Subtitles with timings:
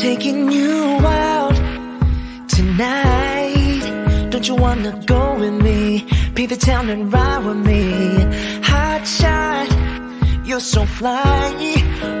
[0.00, 1.56] taking you out
[2.48, 4.30] tonight.
[4.30, 6.06] Don't you wanna go with me?
[6.34, 7.82] Be the town and ride with me.
[8.62, 9.68] Hot shot,
[10.46, 11.52] you're so fly.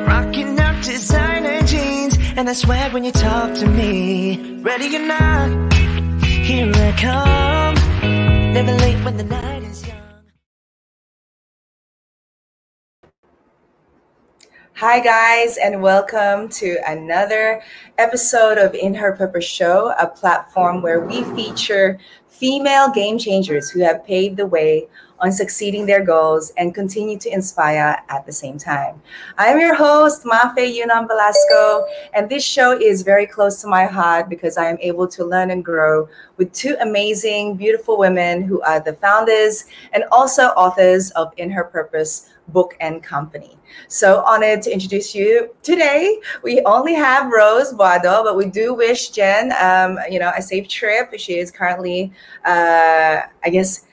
[0.08, 4.60] Rocking out designer jeans, and I swear when you talk to me.
[4.60, 5.72] Ready or not,
[6.48, 7.76] here I come.
[8.54, 9.37] Never late when the night
[14.80, 17.60] Hi, guys, and welcome to another
[17.98, 23.80] episode of In Her Purpose Show, a platform where we feature female game changers who
[23.80, 24.86] have paved the way
[25.18, 29.02] on succeeding their goals and continue to inspire at the same time.
[29.36, 34.28] I'm your host, Mafe Yunam Velasco, and this show is very close to my heart
[34.28, 38.78] because I am able to learn and grow with two amazing, beautiful women who are
[38.78, 43.56] the founders and also authors of In Her Purpose book and company.
[43.88, 46.18] So honored to introduce you today.
[46.42, 50.68] We only have Rose Boado, but we do wish Jen, um, you know, a safe
[50.68, 51.12] trip.
[51.18, 52.12] She is currently,
[52.44, 53.84] uh, I guess,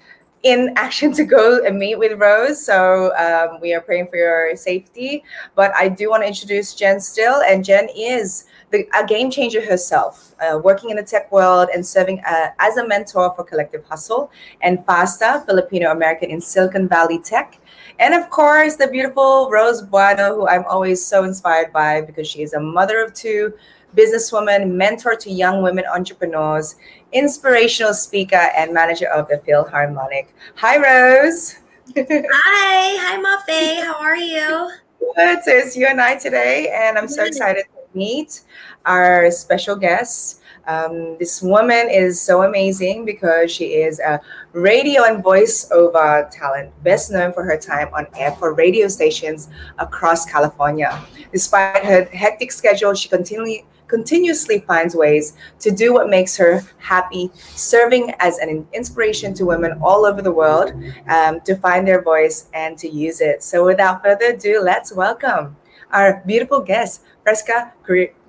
[0.44, 2.64] in action to go and meet with Rose.
[2.64, 5.24] So um, we are praying for your safety.
[5.56, 9.66] But I do want to introduce Jen still, and Jen is the, a game changer
[9.66, 13.84] herself, uh, working in the tech world and serving uh, as a mentor for Collective
[13.86, 17.60] Hustle and FASTA, Filipino American in Silicon Valley Tech.
[18.00, 22.42] And of course, the beautiful Rose Boado, who I'm always so inspired by because she
[22.42, 23.54] is a mother of two,
[23.96, 26.76] businesswoman, mentor to young women entrepreneurs,
[27.14, 30.34] inspirational speaker, and manager of the Philharmonic.
[30.56, 31.56] Hi, Rose.
[31.96, 33.84] Hi, hi, Mafe.
[33.86, 34.72] How are you?
[35.16, 35.44] Good.
[35.44, 38.42] So it's you and I today, and I'm so excited to meet
[38.86, 40.42] our special guest.
[40.68, 44.20] Um, this woman is so amazing because she is a
[44.54, 50.26] radio and voiceover talent, best known for her time on air for radio stations across
[50.26, 51.00] California.
[51.32, 57.30] Despite her hectic schedule, she continually continuously finds ways to do what makes her happy,
[57.36, 60.74] serving as an inspiration to women all over the world
[61.08, 63.44] um, to find their voice and to use it.
[63.44, 65.56] So, without further ado, let's welcome
[65.92, 67.74] our beautiful guest, Fresca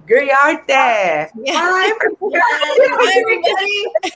[0.07, 1.31] Griarte.
[1.45, 1.55] Yeah.
[1.55, 1.93] Hi,
[2.33, 4.15] Hi, everybody.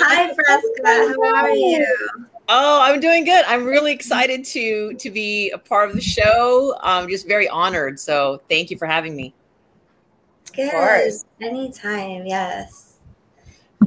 [0.00, 1.14] Hi, Fresca.
[1.22, 2.08] How are you?
[2.48, 3.44] Oh, I'm doing good.
[3.46, 6.74] I'm really excited to to be a part of the show.
[6.80, 8.00] I'm just very honored.
[8.00, 9.34] So, thank you for having me.
[10.54, 11.12] Good.
[11.40, 12.26] Anytime.
[12.26, 12.96] Yes.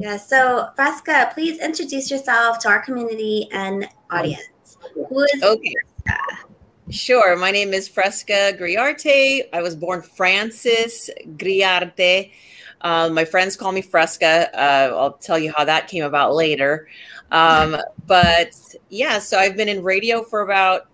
[0.00, 0.16] Yeah.
[0.16, 4.78] So, Fresca, please introduce yourself to our community and audience.
[4.94, 5.74] Who is okay?
[6.04, 6.51] Fresca?
[6.90, 7.36] Sure.
[7.36, 9.42] My name is Fresca Griarte.
[9.52, 12.32] I was born Francis Griarte.
[12.80, 14.50] Uh, my friends call me Fresca.
[14.52, 16.88] Uh, I'll tell you how that came about later.
[17.30, 17.76] Um,
[18.06, 18.54] but
[18.90, 20.88] yeah, so I've been in radio for about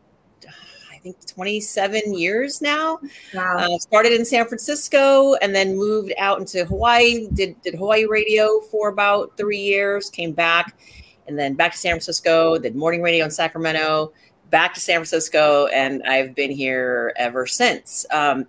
[0.92, 2.98] I think 27 years now.
[3.32, 3.56] Wow.
[3.56, 7.28] Uh, started in San Francisco and then moved out into Hawaii.
[7.32, 10.10] Did did Hawaii radio for about three years.
[10.10, 10.78] Came back,
[11.26, 12.58] and then back to San Francisco.
[12.58, 14.12] Did morning radio in Sacramento.
[14.50, 18.06] Back to San Francisco, and I've been here ever since.
[18.10, 18.46] Um,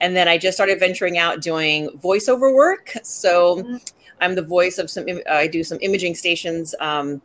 [0.00, 2.92] and then I just started venturing out doing voiceover work.
[3.02, 3.76] So mm-hmm.
[4.20, 5.06] I'm the voice of some.
[5.30, 6.74] I do some imaging stations.
[6.80, 7.20] Um,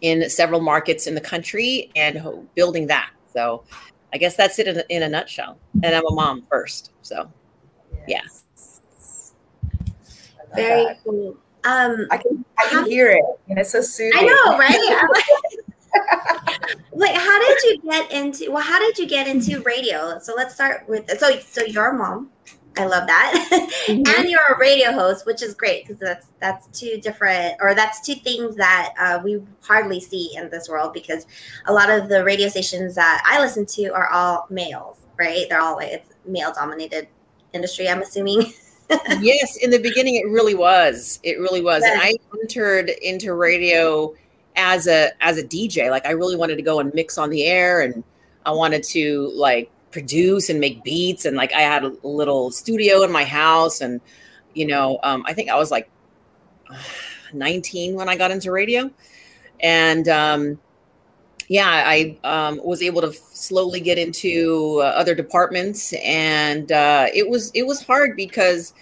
[0.00, 3.10] in several markets in the country and building that.
[3.32, 3.64] So
[4.12, 5.58] I guess that's it in a, in a nutshell.
[5.82, 6.92] And I'm a mom first.
[7.02, 7.30] So,
[8.08, 8.44] yes.
[8.56, 10.54] yeah.
[10.54, 10.98] Very that.
[11.04, 11.36] cool.
[11.62, 14.18] Um, I can I can hear it, and it's so soothing.
[14.18, 15.02] I know, right?
[16.92, 18.50] like, how did you get into?
[18.50, 20.18] Well, how did you get into radio?
[20.18, 21.10] So let's start with.
[21.18, 22.30] So, so your mom.
[22.76, 23.68] I love that.
[23.80, 24.20] Mm-hmm.
[24.20, 28.04] and you're a radio host, which is great because that's that's two different or that's
[28.06, 31.26] two things that uh, we hardly see in this world because
[31.66, 35.46] a lot of the radio stations that I listen to are all males, right?
[35.48, 37.08] They're all it's male dominated
[37.52, 38.52] industry, I'm assuming.
[39.20, 41.20] yes, in the beginning it really was.
[41.22, 41.82] It really was.
[41.82, 41.92] Yes.
[41.92, 44.14] And I entered into radio
[44.56, 45.90] as a as a DJ.
[45.90, 48.04] Like I really wanted to go and mix on the air and
[48.44, 53.02] I wanted to like produce and make beats and like i had a little studio
[53.02, 54.00] in my house and
[54.54, 55.90] you know um, i think i was like
[57.32, 58.90] 19 when i got into radio
[59.60, 60.58] and um,
[61.48, 67.28] yeah i um, was able to slowly get into uh, other departments and uh, it
[67.28, 68.74] was it was hard because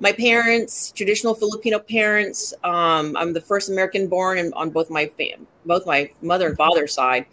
[0.00, 5.06] my parents traditional filipino parents um, i'm the first american born in, on both my
[5.18, 7.26] fam- both my mother and father's side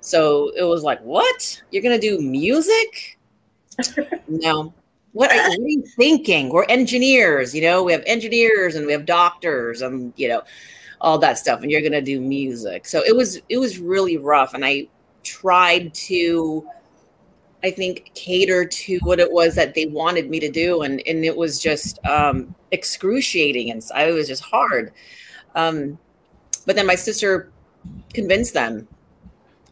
[0.00, 1.62] so it was like, what?
[1.70, 3.18] You're gonna do music?
[4.28, 4.72] no.
[5.12, 6.50] What are, what are, you thinking?
[6.50, 7.82] We're engineers, you know.
[7.82, 10.42] We have engineers and we have doctors, and you know,
[11.00, 11.62] all that stuff.
[11.62, 12.86] And you're gonna do music.
[12.86, 14.88] So it was it was really rough, and I
[15.22, 16.66] tried to
[17.62, 20.82] I think, cater to what it was that they wanted me to do.
[20.82, 23.70] And, and it was just um, excruciating.
[23.70, 24.92] And it was just hard.
[25.54, 25.98] Um,
[26.66, 27.50] but then my sister
[28.14, 28.88] convinced them,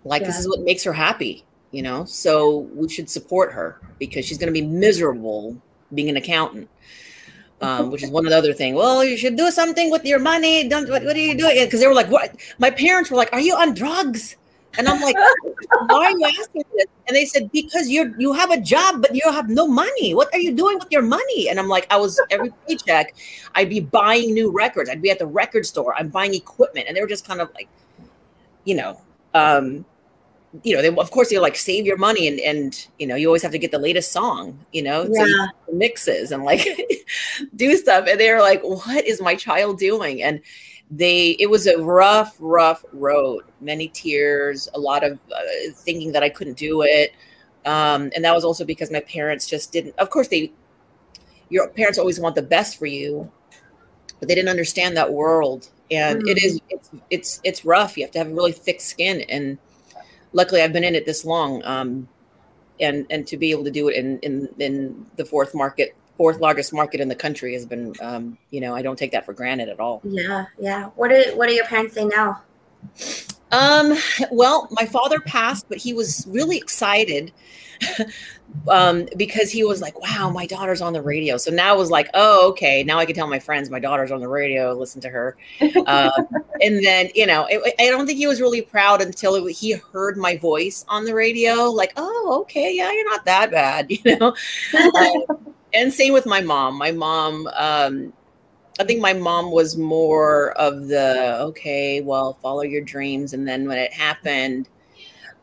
[0.04, 0.28] like, yeah.
[0.28, 2.04] this is what makes her happy, you know?
[2.04, 5.60] So we should support her because she's going to be miserable
[5.94, 6.68] being an accountant.
[7.60, 8.74] Um, which is one of the other thing.
[8.76, 10.68] Well, you should do something with your money.
[10.68, 11.64] Don't what, what are you doing?
[11.64, 14.36] Because they were like, "What?" My parents were like, "Are you on drugs?"
[14.76, 15.16] And I'm like,
[15.86, 16.86] why are you asking this?
[17.06, 20.14] And they said, because you you have a job, but you have no money.
[20.14, 21.48] What are you doing with your money?
[21.48, 23.14] And I'm like, I was every paycheck,
[23.54, 24.90] I'd be buying new records.
[24.90, 25.94] I'd be at the record store.
[25.98, 26.86] I'm buying equipment.
[26.86, 27.68] And they were just kind of like,
[28.64, 29.00] you know,
[29.34, 29.84] um,
[30.62, 33.26] you know, they of course they're like save your money and and you know, you
[33.26, 35.46] always have to get the latest song, you know, yeah.
[35.72, 36.66] mixes and like
[37.56, 38.06] do stuff.
[38.08, 40.22] And they're like, what is my child doing?
[40.22, 40.40] And
[40.90, 43.44] they it was a rough rough road.
[43.60, 45.40] Many tears a lot of uh,
[45.74, 47.12] thinking that i couldn't do it.
[47.66, 50.52] Um, and that was also because my parents just didn't of course they
[51.50, 53.30] your parents always want the best for you
[54.18, 55.70] but they didn't understand that world.
[55.90, 56.28] And mm-hmm.
[56.28, 57.96] it is it's it's it's rough.
[57.96, 59.22] You have to have really thick skin.
[59.28, 59.58] And
[60.32, 62.08] luckily i've been in it this long um,
[62.80, 66.40] and and to be able to do it in in in the fourth market fourth
[66.40, 69.32] largest market in the country has been um, you know i don't take that for
[69.32, 72.42] granted at all yeah yeah what are what are your parents saying now
[73.52, 73.96] um
[74.30, 77.32] well my father passed but he was really excited
[78.68, 81.90] um, because he was like, "Wow, my daughter's on the radio." So now it was
[81.90, 84.72] like, "Oh, okay." Now I can tell my friends my daughter's on the radio.
[84.74, 85.36] Listen to her.
[85.60, 86.10] Uh,
[86.60, 89.72] and then you know, it, I don't think he was really proud until it, he
[89.72, 91.70] heard my voice on the radio.
[91.70, 94.34] Like, "Oh, okay, yeah, you're not that bad," you know.
[94.94, 96.78] um, and same with my mom.
[96.78, 98.12] My mom, um,
[98.80, 103.66] I think my mom was more of the okay, well, follow your dreams, and then
[103.66, 104.68] when it happened,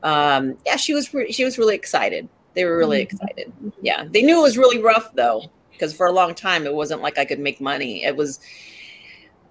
[0.04, 2.30] um, yeah, she was re- she was really excited.
[2.54, 3.16] They were really mm-hmm.
[3.16, 3.54] excited.
[3.82, 7.02] Yeah, they knew it was really rough though, because for a long time it wasn't
[7.02, 8.04] like I could make money.
[8.04, 8.40] It was,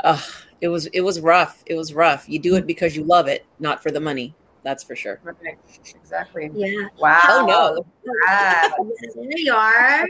[0.02, 0.20] uh,
[0.60, 1.62] it was it was rough.
[1.66, 2.28] It was rough.
[2.28, 4.34] You do it because you love it, not for the money.
[4.62, 5.20] That's for sure.
[5.22, 5.58] Right.
[5.94, 6.50] Exactly.
[6.54, 6.88] Yeah.
[6.98, 7.20] Wow.
[7.28, 7.86] Oh no.
[8.26, 8.88] Wow.
[9.14, 10.06] there you are.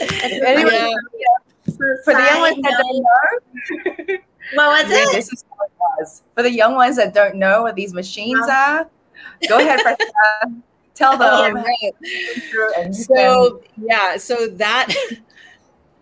[0.00, 1.74] Anyway, yeah.
[2.04, 4.18] for the young ones that don't know,
[4.54, 5.12] what was it?
[5.12, 6.22] This is how it was.
[6.34, 8.90] For the young ones that don't know what these machines um, are,
[9.48, 9.80] go ahead,
[10.94, 11.56] tell them.
[11.56, 12.94] right.
[12.94, 14.94] So yeah, so that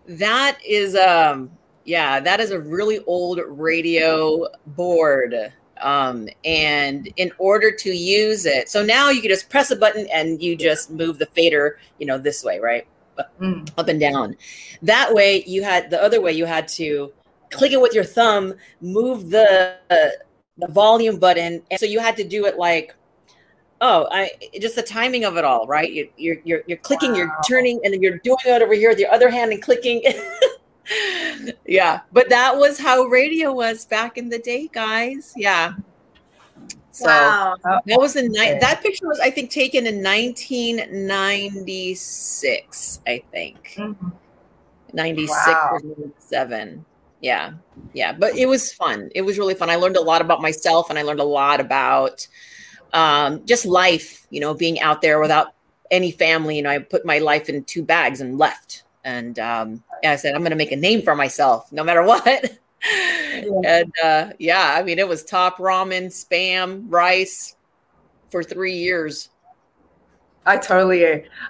[0.07, 1.51] that is um
[1.85, 5.53] yeah, that is a really old radio board.
[5.81, 10.07] Um, and in order to use it, so now you can just press a button
[10.13, 12.85] and you just move the fader, you know, this way, right?
[13.39, 13.69] Mm.
[13.77, 14.35] up and down.
[14.81, 17.11] That way, you had the other way you had to
[17.51, 20.09] click it with your thumb, move the uh,
[20.57, 22.95] the volume button, and so you had to do it like
[23.81, 24.29] oh i
[24.59, 27.17] just the timing of it all right you, you're you're, you're clicking wow.
[27.17, 30.01] you're turning and then you're doing it over here with your other hand and clicking
[31.65, 35.73] yeah but that was how radio was back in the day guys yeah
[36.99, 37.55] so wow.
[37.63, 38.61] that was the night.
[38.61, 43.01] That picture was, I think, taken in 1996.
[43.07, 44.09] I think mm-hmm.
[44.93, 45.69] 96 wow.
[45.71, 46.85] or 97.
[47.21, 47.51] Yeah,
[47.93, 48.13] yeah.
[48.13, 49.09] But it was fun.
[49.15, 49.69] It was really fun.
[49.69, 52.25] I learned a lot about myself, and I learned a lot about
[52.93, 54.25] um, just life.
[54.29, 55.53] You know, being out there without
[55.91, 56.57] any family.
[56.57, 58.83] You know, I put my life in two bags and left.
[59.03, 62.59] And um, I said, I'm going to make a name for myself, no matter what.
[62.83, 67.55] And uh, yeah, I mean, it was top ramen, spam, rice
[68.29, 69.29] for three years.
[70.45, 71.05] I totally,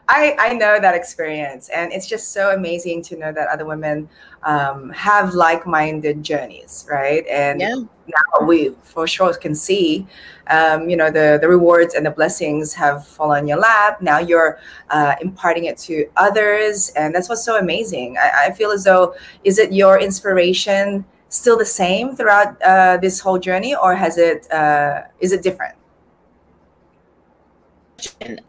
[0.10, 4.10] I I know that experience, and it's just so amazing to know that other women
[4.44, 7.26] um, have like-minded journeys, right?
[7.28, 7.76] And yeah.
[7.76, 10.08] now we for sure can see,
[10.48, 14.02] um, you know, the the rewards and the blessings have fallen on your lap.
[14.02, 14.60] Now you're
[14.90, 18.18] uh, imparting it to others, and that's what's so amazing.
[18.18, 23.20] I, I feel as though is it your inspiration still the same throughout uh, this
[23.20, 25.76] whole journey, or has it uh, is it different?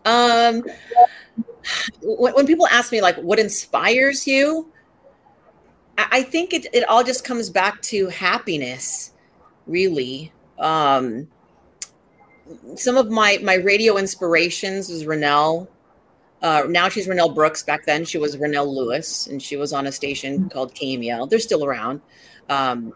[0.05, 0.65] Um,
[2.03, 4.71] when, people ask me like what inspires you,
[5.99, 9.13] I think it, it all just comes back to happiness,
[9.67, 10.33] really.
[10.59, 11.29] Um,
[12.75, 15.69] some of my my radio inspirations was Renel.
[16.43, 17.63] Uh, now she's Renel Brooks.
[17.63, 20.49] Back then she was Renel Lewis, and she was on a station mm-hmm.
[20.49, 21.29] called KMEL.
[21.29, 22.01] They're still around.
[22.49, 22.95] Um,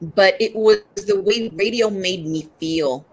[0.00, 3.04] but it was the way radio made me feel.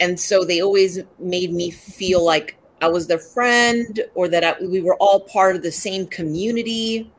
[0.00, 4.56] And so they always made me feel like I was their friend or that I,
[4.64, 7.10] we were all part of the same community.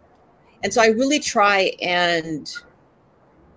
[0.63, 2.51] And so I really try and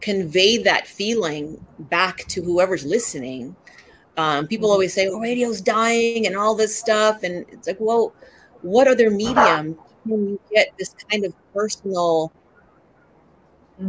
[0.01, 3.57] convey that feeling back to whoever's listening
[4.17, 8.15] Um, people always say, "Oh, radio's dying," and all this stuff, and it's like, well,
[8.63, 12.33] what other medium can you get this kind of personal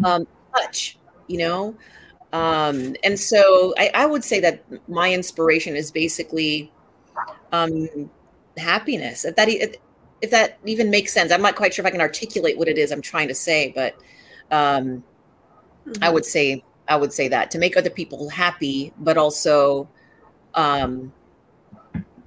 [0.03, 0.97] um, touch?
[1.27, 1.75] You know,
[2.33, 6.71] um, and so I, I would say that my inspiration is basically
[7.51, 8.09] um,
[8.57, 9.25] happiness.
[9.25, 9.47] If that
[10.21, 12.77] if that even makes sense, I'm not quite sure if I can articulate what it
[12.77, 13.93] is I'm trying to say, but
[14.51, 15.03] um,
[15.87, 16.03] mm-hmm.
[16.03, 19.87] I would say I would say that to make other people happy, but also
[20.55, 21.13] um,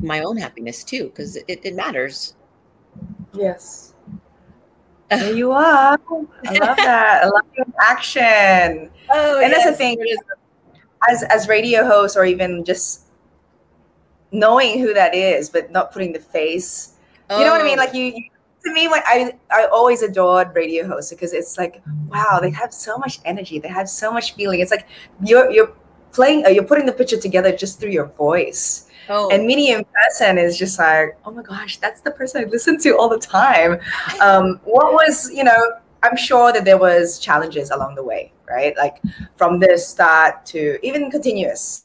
[0.01, 2.35] my own happiness too, because it, it matters.
[3.33, 3.95] Yes.
[5.11, 5.99] There you are.
[6.47, 7.25] I love that.
[7.25, 8.91] I love your action.
[9.11, 10.17] Oh, and yes, that's the thing.
[11.09, 13.07] As as radio hosts, or even just
[14.33, 16.93] knowing who that is, but not putting the face.
[17.31, 17.39] Oh.
[17.39, 17.79] You know what I mean?
[17.79, 18.29] Like you, you
[18.65, 22.75] to me, when I I always adored radio hosts because it's like, wow, they have
[22.75, 24.61] so much energy, they have so much feeling.
[24.61, 24.87] It's like
[25.25, 25.73] you're you're
[26.13, 28.89] playing, uh, you're putting the picture together just through your voice.
[29.09, 29.31] Oh.
[29.31, 32.79] And meeting in person is just like, oh my gosh, that's the person I listen
[32.81, 33.81] to all the time.
[34.21, 35.73] Um, what was, you know,
[36.03, 38.77] I'm sure that there was challenges along the way, right?
[38.77, 39.01] Like
[39.37, 41.85] from the start to even continuous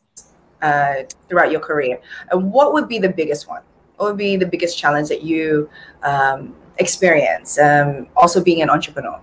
[0.62, 0.96] uh,
[1.30, 2.00] throughout your career.
[2.32, 3.62] And what would be the biggest one?
[3.98, 5.70] What would be the biggest challenge that you
[6.04, 7.58] um, experience?
[7.58, 9.20] Um, also being an entrepreneur.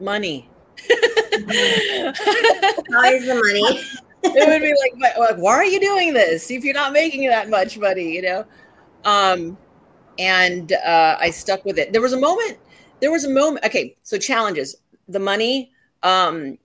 [0.00, 0.50] Money.
[0.90, 1.00] Always
[3.26, 3.80] the money
[4.34, 7.50] it would be like, like, why are you doing this if you're not making that
[7.50, 8.14] much money?
[8.14, 8.46] You know,
[9.04, 9.58] um,
[10.18, 11.92] and uh, I stuck with it.
[11.92, 12.58] There was a moment.
[13.00, 13.64] There was a moment.
[13.66, 14.76] Okay, so challenges.
[15.08, 15.72] The money.
[16.02, 16.58] Um,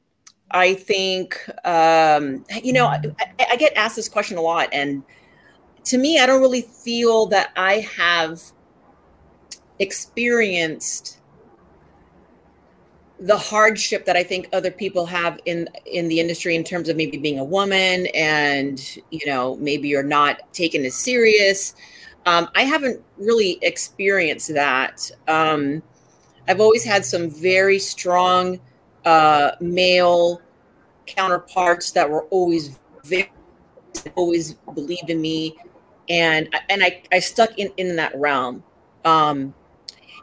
[0.52, 3.02] I think um, you know I,
[3.52, 5.04] I get asked this question a lot, and
[5.86, 8.42] to me, I don't really feel that I have
[9.80, 11.19] experienced
[13.20, 16.96] the hardship that I think other people have in in the industry in terms of
[16.96, 21.76] maybe being a woman and you know maybe you're not taken as serious.
[22.26, 25.10] Um, I haven't really experienced that.
[25.28, 25.82] Um,
[26.48, 28.60] I've always had some very strong
[29.06, 30.42] uh, male
[31.06, 33.32] counterparts that were always very
[34.16, 35.58] always believed in me,
[36.08, 38.64] and and I I stuck in in that realm.
[39.04, 39.54] Um,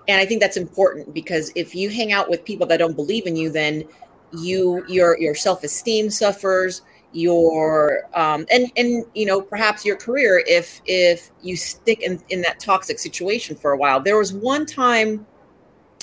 [0.09, 3.27] and i think that's important because if you hang out with people that don't believe
[3.27, 3.85] in you then
[4.33, 10.81] you your your self-esteem suffers your um and and you know perhaps your career if
[10.87, 14.01] if you stick in in that toxic situation for a while.
[14.01, 15.27] There was one time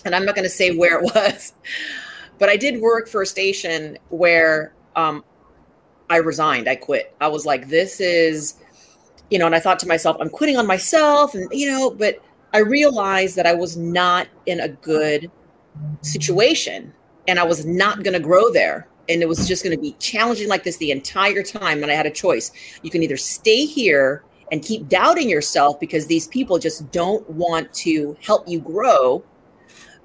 [0.05, 1.53] and i'm not going to say where it was
[2.39, 5.23] but i did work for a station where um
[6.09, 7.15] i resigned i quit.
[7.21, 8.55] I was like this is
[9.29, 12.19] you know and i thought to myself i'm quitting on myself and you know but
[12.53, 15.31] I realized that I was not in a good
[16.01, 16.93] situation
[17.27, 18.87] and I was not going to grow there.
[19.09, 21.83] And it was just going to be challenging like this the entire time.
[21.83, 22.51] And I had a choice.
[22.83, 27.73] You can either stay here and keep doubting yourself because these people just don't want
[27.73, 29.23] to help you grow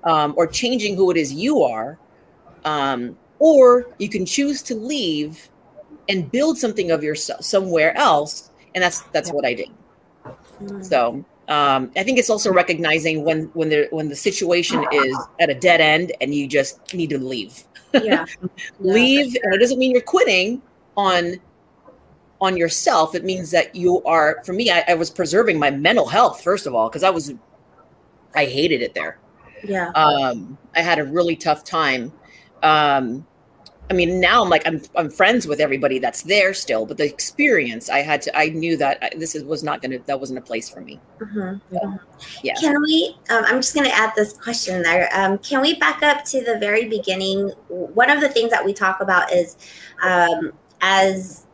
[0.04, 1.98] um, or changing who it is you are.
[2.64, 5.48] Um, or you can choose to leave
[6.08, 8.50] and build something of yourself somewhere else.
[8.74, 9.68] And that's that's what I did.
[10.60, 10.84] Mm.
[10.84, 15.48] So um, I think it's also recognizing when when the when the situation is at
[15.48, 17.64] a dead end and you just need to leave.
[17.94, 18.26] Yeah,
[18.80, 20.60] leave, and it doesn't mean you're quitting
[20.96, 21.36] on
[22.40, 23.14] on yourself.
[23.14, 24.42] It means that you are.
[24.44, 27.32] For me, I, I was preserving my mental health first of all because I was
[28.34, 29.18] I hated it there.
[29.64, 32.12] Yeah, um, I had a really tough time.
[32.62, 33.26] Um,
[33.90, 37.04] I mean, now I'm like I'm I'm friends with everybody that's there still, but the
[37.04, 40.38] experience I had to I knew that I, this is, was not gonna that wasn't
[40.38, 41.00] a place for me.
[41.18, 41.74] Mm-hmm.
[41.74, 41.98] So,
[42.42, 42.54] yeah.
[42.60, 43.16] Can we?
[43.30, 45.08] Um, I'm just gonna add this question there.
[45.12, 47.50] Um, can we back up to the very beginning?
[47.68, 49.56] One of the things that we talk about is
[50.02, 51.46] um, as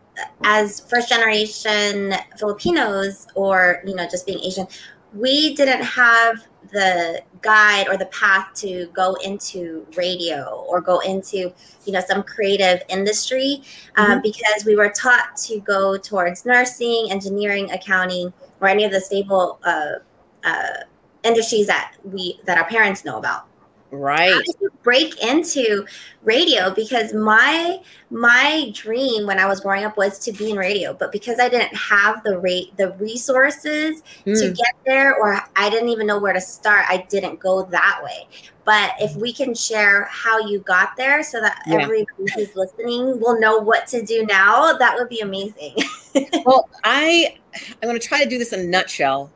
[0.43, 4.67] as first generation Filipinos or you know just being Asian,
[5.15, 11.53] we didn't have the guide or the path to go into radio or go into
[11.85, 13.63] you know some creative industry
[13.97, 14.21] um, mm-hmm.
[14.23, 19.59] because we were taught to go towards nursing engineering accounting or any of the stable
[19.65, 19.97] uh,
[20.45, 20.79] uh,
[21.23, 23.47] industries that we that our parents know about
[23.95, 25.87] right How did you break into
[26.23, 27.79] radio because my
[28.11, 31.49] my dream when i was growing up was to be in radio but because i
[31.49, 34.39] didn't have the rate the resources mm.
[34.39, 34.53] to hmm.
[34.53, 38.27] get there or i didn't even know where to start i didn't go that way
[38.65, 41.81] but if we can share how you got there so that yeah.
[41.81, 45.75] everybody who's listening will know what to do now that would be amazing
[46.45, 49.31] well i i'm going to try to do this in a nutshell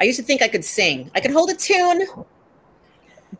[0.00, 2.06] i used to think i could sing i could hold a tune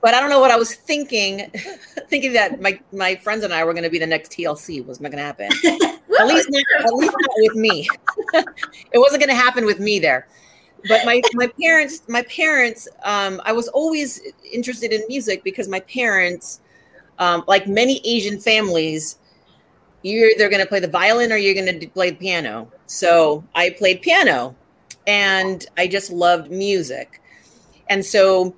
[0.02, 1.50] but I don't know what I was thinking,
[2.08, 5.00] thinking that my my friends and I were going to be the next TLC was
[5.00, 5.46] not going to happen.
[6.18, 7.88] at least not, at least not with me.
[8.92, 10.26] it wasn't going to happen with me there.
[10.88, 14.20] But my my parents, my parents, um, I was always
[14.52, 16.60] interested in music because my parents,
[17.20, 19.18] um, like many Asian families,
[20.02, 22.70] you're either going to play the violin or you're going to play the piano.
[22.86, 24.56] So I played piano,
[25.06, 27.22] and I just loved music,
[27.88, 28.54] and so,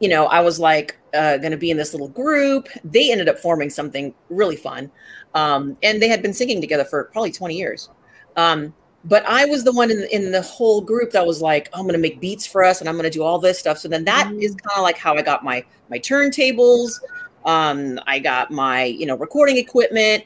[0.00, 2.68] you know, I was like uh, going to be in this little group.
[2.84, 4.90] They ended up forming something really fun
[5.34, 7.90] um, and they had been singing together for probably 20 years.
[8.36, 8.74] Um,
[9.04, 11.84] but I was the one in, in the whole group that was like, oh, I'm
[11.84, 13.78] going to make beats for us and I'm going to do all this stuff.
[13.78, 14.42] So then that mm.
[14.42, 16.98] is kind of like how I got my my turntables.
[17.44, 20.24] Um, I got my you know recording equipment,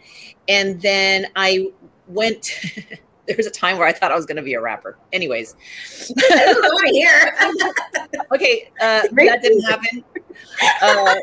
[0.48, 1.70] and then I
[2.06, 2.52] went.
[3.30, 4.98] there was a time where I thought I was going to be a rapper.
[5.12, 5.54] Anyways,
[6.90, 7.36] here.
[8.34, 10.04] okay, uh, that didn't happen.
[10.82, 11.14] Uh,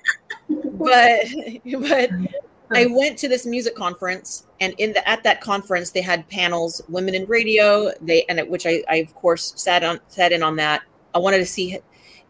[0.76, 1.26] but
[1.82, 2.10] but
[2.74, 6.82] I went to this music conference, and in the, at that conference, they had panels,
[6.88, 7.92] women in radio.
[8.00, 10.84] They and it, which I, I of course sat on sat in on that.
[11.14, 11.78] I wanted to see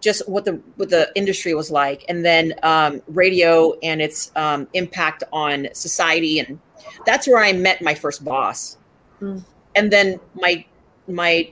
[0.02, 4.68] just what the what the industry was like, and then um, radio and its um,
[4.74, 6.60] impact on society, and
[7.06, 8.78] that's where I met my first boss.
[9.22, 9.44] Mm.
[9.78, 10.66] And then my
[11.08, 11.50] my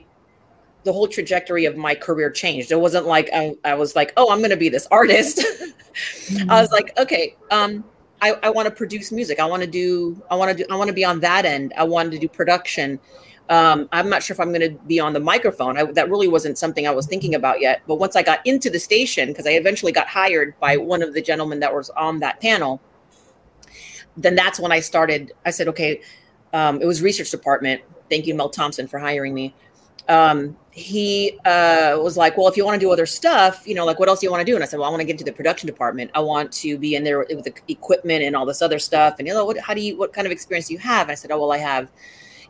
[0.84, 2.70] the whole trajectory of my career changed.
[2.70, 5.38] It wasn't like I, I was like, oh, I'm going to be this artist.
[5.38, 6.48] mm.
[6.48, 7.84] I was like, okay, um,
[8.22, 9.40] I, I want to produce music.
[9.40, 10.22] I want to do.
[10.30, 10.72] I want to do.
[10.72, 11.74] I want to be on that end.
[11.76, 12.98] I wanted to do production.
[13.48, 15.76] Um, I'm not sure if I'm going to be on the microphone.
[15.76, 17.82] I, that really wasn't something I was thinking about yet.
[17.86, 21.14] But once I got into the station, because I eventually got hired by one of
[21.14, 22.80] the gentlemen that was on that panel,
[24.16, 25.32] then that's when I started.
[25.44, 26.00] I said, okay,
[26.52, 27.82] um, it was research department.
[28.10, 29.54] Thank you, Mel Thompson, for hiring me
[30.08, 33.84] um, he uh, was like, "Well, if you want to do other stuff, you know,
[33.84, 35.04] like what else do you want to do?" And I said, "Well, I want to
[35.04, 36.10] get into the production department.
[36.14, 39.26] I want to be in there with the equipment and all this other stuff." And
[39.26, 39.58] you know, what?
[39.58, 39.96] How do you?
[39.96, 41.02] What kind of experience do you have?
[41.02, 41.90] And I said, "Oh, well, I have,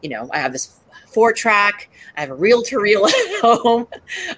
[0.02, 1.88] you know, I have this four track.
[2.16, 3.86] I have a reel to reel at home.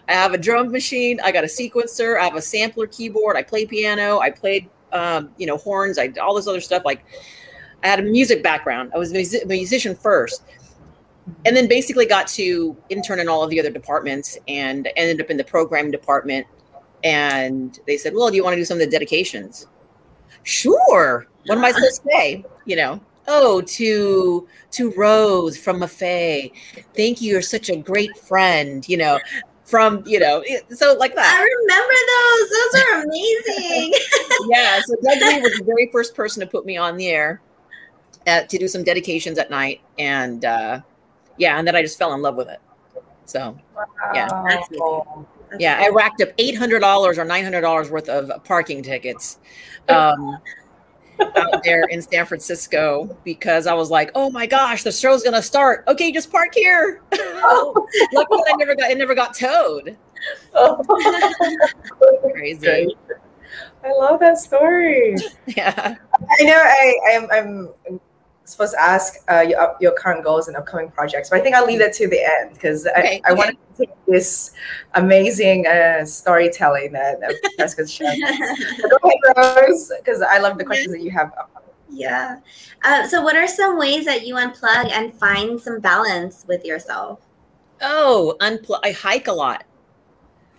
[0.08, 1.18] I have a drum machine.
[1.24, 2.20] I got a sequencer.
[2.20, 3.36] I have a sampler keyboard.
[3.36, 4.18] I play piano.
[4.20, 5.98] I played, um, you know, horns.
[5.98, 6.84] I all this other stuff.
[6.84, 7.04] Like,
[7.82, 8.92] I had a music background.
[8.94, 10.42] I was a musician first."
[11.44, 15.30] And then basically got to intern in all of the other departments and ended up
[15.30, 16.46] in the program department.
[17.04, 19.66] And they said well do you want to do some of the dedications?
[20.42, 21.26] Sure.
[21.46, 22.44] What am i supposed to say?
[22.64, 26.50] You know oh to to rose from Mafe.
[26.96, 27.32] Thank you.
[27.32, 29.18] You're such a great friend you know
[29.64, 31.36] from you know so like that.
[31.38, 32.50] I remember those.
[32.50, 33.94] Those are amazing.
[34.50, 37.42] Yeah so doug lee was the very first person to put me on the air
[38.26, 39.80] at, uh, to do some dedications at night.
[39.98, 40.80] And uh
[41.38, 42.60] yeah, and then I just fell in love with it.
[43.24, 43.84] So wow.
[44.14, 44.28] yeah,
[45.58, 49.38] yeah, I racked up eight hundred dollars or nine hundred dollars worth of parking tickets.
[49.88, 50.38] Um,
[51.20, 55.42] out there in San Francisco because I was like, oh my gosh, the show's gonna
[55.42, 55.84] start.
[55.88, 57.02] Okay, just park here.
[57.12, 57.86] Oh.
[58.12, 59.96] Luckily, I never got it never got towed.
[60.54, 60.76] Oh.
[62.32, 62.94] Crazy.
[63.84, 65.16] I love that story.
[65.46, 65.96] Yeah.
[66.38, 68.00] I know I, I'm I'm
[68.52, 71.66] supposed to ask uh, your, your current goals and upcoming projects, but I think I'll
[71.66, 74.52] leave that to the end because okay, I, I want to take this
[74.94, 78.20] amazing uh, storytelling that, that Fresca's sharing.
[78.20, 81.32] go ahead, Rose, because I love the questions that you have.
[81.90, 82.40] Yeah.
[82.84, 87.20] Uh, so, what are some ways that you unplug and find some balance with yourself?
[87.80, 88.80] Oh, unplug.
[88.84, 89.64] I hike a lot.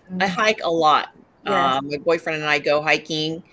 [0.10, 0.22] Mm-hmm.
[0.22, 1.10] I hike a lot.
[1.46, 1.78] Yes.
[1.78, 3.44] Um, my boyfriend and I go hiking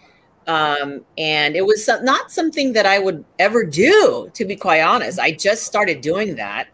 [0.47, 5.19] um, and it was not something that I would ever do, to be quite honest.
[5.19, 6.69] I just started doing that.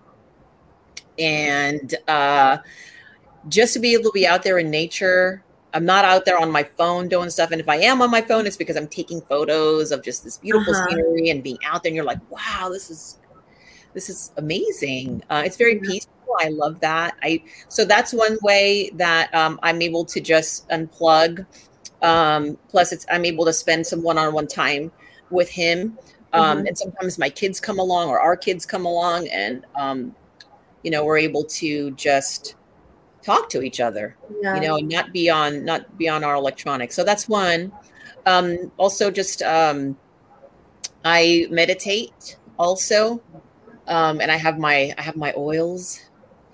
[1.19, 2.59] And uh,
[3.49, 5.43] just to be able to be out there in nature,
[5.75, 7.51] I'm not out there on my phone doing stuff.
[7.51, 10.37] And if I am on my phone, it's because I'm taking photos of just this
[10.37, 10.89] beautiful uh-huh.
[10.91, 11.91] scenery and being out there.
[11.91, 13.19] And you're like, wow, this is
[13.95, 15.23] this is amazing.
[15.31, 16.13] Uh, it's very peaceful.
[16.41, 17.17] I love that.
[17.23, 21.47] I so that's one way that um, I'm able to just unplug
[22.03, 24.93] um, plus, it's I'm able to spend some one-on-one time
[25.31, 25.99] with him.
[26.33, 26.67] Um, mm-hmm.
[26.67, 30.15] And sometimes my kids come along, or our kids come along, and um,
[30.83, 32.57] you know we're able to just
[33.23, 34.17] talk to each other.
[34.43, 34.57] Yeah.
[34.57, 36.95] You know, and not be on not be on our electronics.
[36.95, 37.73] So that's one.
[38.27, 39.97] Um, also, just um,
[41.05, 43.23] I meditate also,
[43.87, 46.01] um, and I have my I have my oils.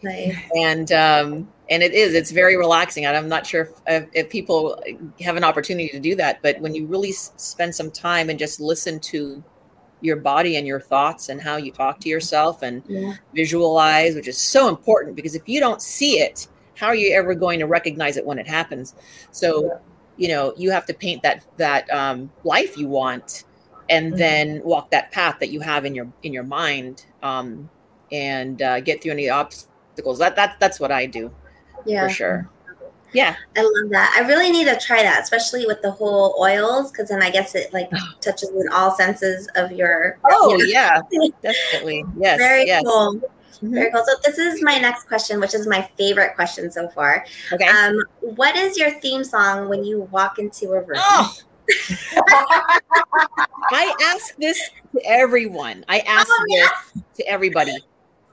[0.03, 0.37] Nice.
[0.55, 4.83] And um, and it is it's very relaxing i'm not sure if, if, people
[5.21, 8.61] have an opportunity to do that but when you really spend some time and just
[8.61, 9.43] listen to
[10.01, 13.15] your body and your thoughts and how you talk to yourself and yeah.
[13.35, 17.35] visualize which is so important because if you don't see it how are you ever
[17.35, 18.95] going to recognize it when it happens
[19.33, 19.79] so yeah.
[20.17, 23.45] you know you have to paint that that um, life you want
[23.91, 24.19] and Mhm.
[24.19, 27.69] then walk that path that you have in your in your mind um,
[28.13, 29.29] and uh, get through any
[29.99, 31.31] obstacles that, that that's what i do
[31.85, 32.07] Yeah.
[32.07, 32.49] for sure
[33.15, 34.15] yeah I love that.
[34.23, 37.55] I really need to try that, especially with the whole oils, because then I guess
[37.55, 40.19] it like touches in all senses of your.
[40.31, 41.01] oh yeah
[41.43, 43.19] definitely yes Very yes cool.
[43.63, 43.73] Mhm.
[43.73, 44.05] Very cool.
[44.07, 47.25] So this is my next question, which is my favorite question so far.
[47.51, 51.01] okay Um, what is your theme song when you walk into a room?
[51.01, 51.35] oh
[53.71, 54.61] I ask this
[54.95, 55.85] to everyone.
[55.89, 57.77] I ask Oh, this to everybody.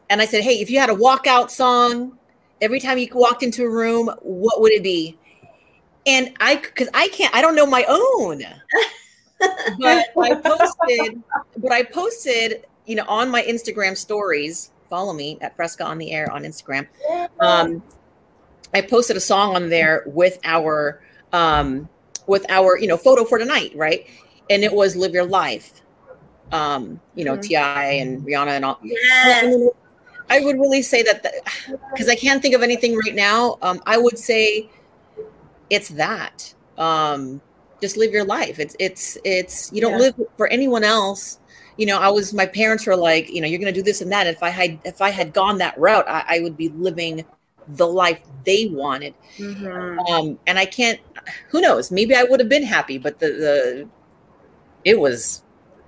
[0.09, 2.17] And I said, hey, if you had a walkout song,
[2.61, 5.17] every time you walked into a room, what would it be?
[6.05, 8.43] And I, because I can't, I don't know my own.
[9.79, 11.23] but I posted,
[11.57, 14.71] but I posted, you know, on my Instagram stories.
[14.89, 16.87] Follow me at Fresca on the Air on Instagram.
[17.39, 17.81] Um,
[18.73, 21.01] I posted a song on there with our,
[21.33, 21.89] um,
[22.27, 24.05] with our, you know, photo for tonight, right?
[24.49, 25.81] And it was "Live Your Life."
[26.51, 27.41] Um, you know, Mhm.
[27.41, 27.83] T.I.
[27.93, 28.79] and Rihanna and all.
[28.83, 29.71] Yes.
[30.29, 31.23] I would really say that
[31.91, 33.57] because I can't think of anything right now.
[33.61, 34.69] Um, I would say
[35.69, 36.53] it's that.
[36.77, 37.41] Um,
[37.81, 38.59] just live your life.
[38.59, 39.99] It's it's it's you don't Yeah.
[39.99, 41.39] live for anyone else.
[41.77, 44.11] You know, I was my parents were like, you know, you're gonna do this and
[44.11, 44.27] that.
[44.27, 47.25] If I had if I had gone that route, I, I would be living
[47.67, 49.13] the life they wanted.
[49.37, 50.09] Mhm.
[50.09, 50.99] Um, and I can't.
[51.49, 51.91] Who knows?
[51.91, 53.89] Maybe I would have been happy, but the the
[54.85, 55.43] it was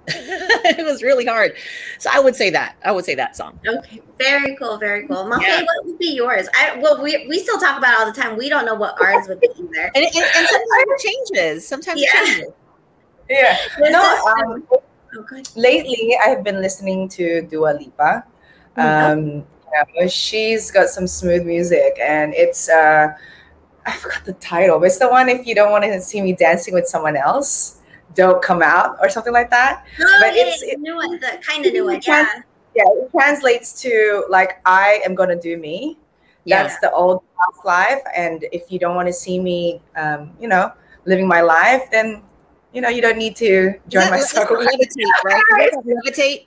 [0.10, 1.54] it was really hard.
[2.00, 2.76] So I would say that.
[2.84, 3.60] I would say that song.
[3.67, 5.26] Okay, very cool, very cool.
[5.26, 5.62] Mafe, Yeah.
[5.63, 6.48] what would be yours?
[6.56, 8.38] I well, we, we still talk about it all the time.
[8.38, 9.91] We don't know what ours would be either.
[9.96, 11.67] And, and, and sometimes it changes.
[11.67, 12.08] Sometimes Yeah.
[12.13, 12.54] it changes.
[13.30, 13.58] yeah.
[13.80, 14.82] This No, is- um, oh,
[15.56, 18.24] lately I have been listening to Dua Lipa.
[18.78, 19.20] Um,
[19.96, 23.08] you know, she's got some smooth music, and it's uh,
[23.86, 26.34] I forgot the title, but it's the one if you don't want to see me
[26.34, 27.77] dancing with someone else,
[28.17, 29.86] don't come out or something like that.
[30.01, 32.01] Oh, but yeah, it's- yeah, new one, the kind of new one.
[32.06, 32.41] Yeah.
[32.75, 35.97] Yeah, it translates to like I am gonna do me.
[36.45, 36.63] Yeah.
[36.63, 37.23] That's the old
[37.65, 40.71] life, and if you don't want to see me, um, you know,
[41.06, 42.21] living my life, then
[42.73, 44.58] you know you don't need to join my circle.
[44.58, 45.71] Levitate, right?
[45.73, 46.45] Is Levitate.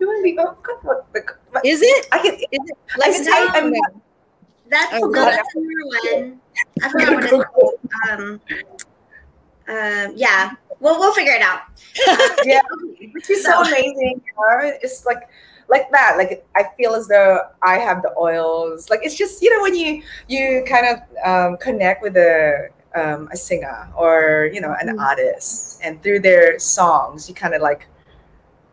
[0.00, 2.06] Lipa, what the- what- Is it?
[2.12, 2.34] I can.
[2.34, 2.76] Is it?
[3.02, 3.92] I can type
[4.68, 6.40] That's Oh, no, that's a new one.
[6.82, 7.74] I forgot what it's called.
[8.10, 8.40] Um,
[9.68, 10.52] um, yeah.
[10.80, 11.62] Well, we'll figure it out.
[12.44, 12.60] Yeah.
[12.84, 13.12] Okay.
[13.24, 14.20] She's so amazing.
[14.26, 14.72] You know?
[14.82, 15.28] It's like
[15.68, 16.16] like that.
[16.18, 18.90] Like I feel as though I have the oils.
[18.90, 23.28] Like it's just you know when you you kind of um, connect with a um,
[23.32, 25.00] a singer or you know an Mm.
[25.00, 27.86] artist, and through their songs, you kind of like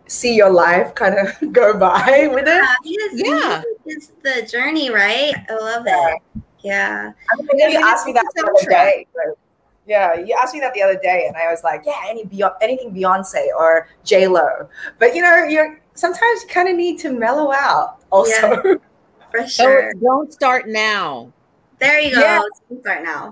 [0.07, 2.63] see your life kind of go by with it.
[2.83, 3.61] Yeah, Yeah.
[3.85, 5.33] It's the journey, right?
[5.49, 6.21] I love it.
[6.59, 7.11] Yeah.
[7.31, 9.07] I mean, you asked me that the other day.
[9.13, 9.37] but-
[9.87, 12.53] Yeah, you asked me that the other day, and I was like, "Yeah, any Beyonce,
[12.61, 17.11] anything Beyonce or J Lo." But you know, you're sometimes you kind of need to
[17.11, 17.97] mellow out.
[18.11, 18.61] Also,
[19.31, 19.93] For Oh, sure.
[19.93, 21.31] don't start now.
[21.79, 22.19] There you go.
[22.19, 22.41] Yeah.
[22.69, 23.31] Let's Start now.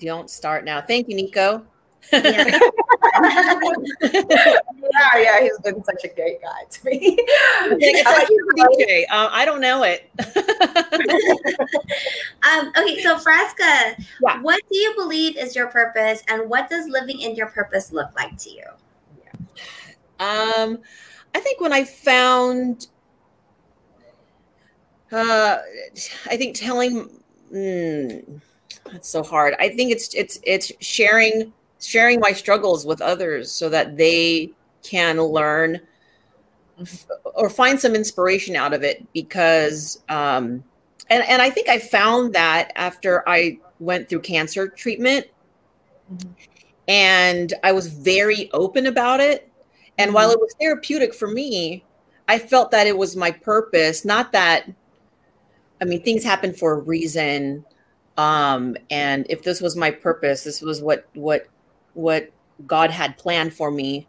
[0.00, 0.80] Don't start now.
[0.80, 1.64] Thank you, Nico.
[2.12, 2.60] Yeah.
[4.02, 7.16] yeah, yeah, he's been such a great guy to me.
[8.04, 9.04] How like DJ.
[9.10, 10.10] Uh, I don't know it.
[12.50, 14.40] um, okay, so Fresca, Yeah.
[14.42, 18.10] what do you believe is your purpose, and what does living in your purpose look
[18.16, 18.64] like to you?
[20.18, 20.78] Um,
[21.34, 22.88] I think when I found,
[25.12, 25.58] uh,
[26.26, 27.08] I think telling,
[27.52, 28.40] mm,
[28.92, 29.54] that's so hard.
[29.58, 34.50] I think it's it's it's sharing sharing my struggles with others so that they
[34.82, 35.80] can learn
[36.80, 40.62] f- or find some inspiration out of it because um
[41.08, 45.26] and and I think I found that after I went through cancer treatment
[46.12, 46.28] Mhm.
[46.88, 49.50] and I was very open about it
[49.98, 51.84] and while it was therapeutic for me,
[52.26, 54.70] I felt that it was my purpose, not that
[55.80, 57.64] I mean things happen for a reason.
[58.16, 61.46] Um, and if this was my purpose, this was what what
[62.00, 62.30] what
[62.66, 64.06] God had planned for me,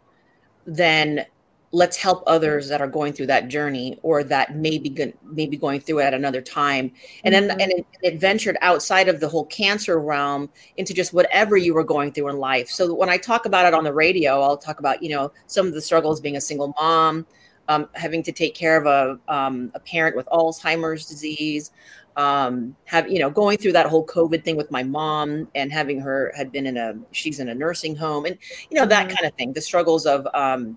[0.66, 1.26] then
[1.74, 5.80] let's help others that are going through that journey or that maybe go- maybe going
[5.80, 6.92] through it at another time
[7.24, 7.62] and then Mhm.
[7.62, 11.82] and it, it ventured outside of the whole cancer realm into just whatever you were
[11.82, 14.80] going through in life so when i talk about it on the radio i'll talk
[14.80, 17.26] about you know some of the struggles being a single mom
[17.68, 21.70] um, having to take care of a, um, a parent with alzheimer's disease
[22.16, 25.98] um, have you know going through that whole covid thing with my mom and having
[26.00, 28.36] her had been in a she's in a nursing home and
[28.70, 29.14] you know that Mhm.
[29.16, 30.76] kind of thing the struggles of um,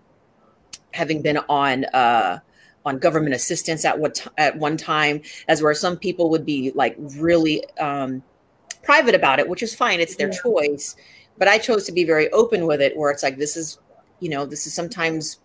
[0.93, 2.39] having been on uh,
[2.85, 6.71] on government assistance at what t- at one time, as where some people would be
[6.75, 8.23] like really um,
[8.83, 10.39] private about it, which is fine; it's their Yeah.
[10.41, 10.95] choice.
[11.37, 13.77] but I chose to be very open with it, where it's like this is,
[14.21, 15.41] you know, this is sometimes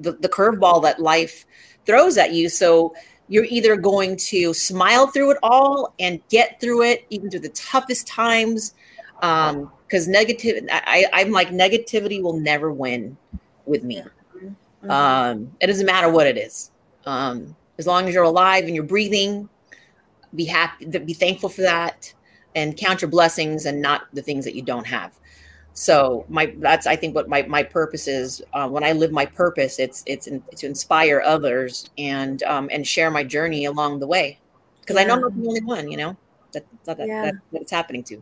[0.00, 1.46] the, the curveball that life
[1.86, 2.48] throws at you.
[2.48, 2.94] So
[3.28, 7.50] you're either going to smile through it all and get through it, even through the
[7.50, 8.74] toughest times.
[9.22, 13.16] Um, because negative, I, I'm like negativity will never win
[13.66, 14.02] with me.
[14.36, 14.90] Mm-hmm.
[14.90, 16.70] Um, it doesn't matter what it is.
[17.06, 19.48] Um, as long as you're alive and you're breathing,
[20.34, 22.14] be happy, be thankful for that,
[22.54, 25.12] and count your blessings and not the things that you don't have
[25.72, 29.24] so my that's i think what my, my purpose is uh, when i live my
[29.24, 34.06] purpose it's it's in, to inspire others and um, and share my journey along the
[34.06, 34.38] way.
[34.80, 35.02] Because yeah.
[35.02, 36.16] i know i'm not the only one you know?
[36.52, 37.26] That, that, yeah.
[37.26, 38.20] that, that it's happening to.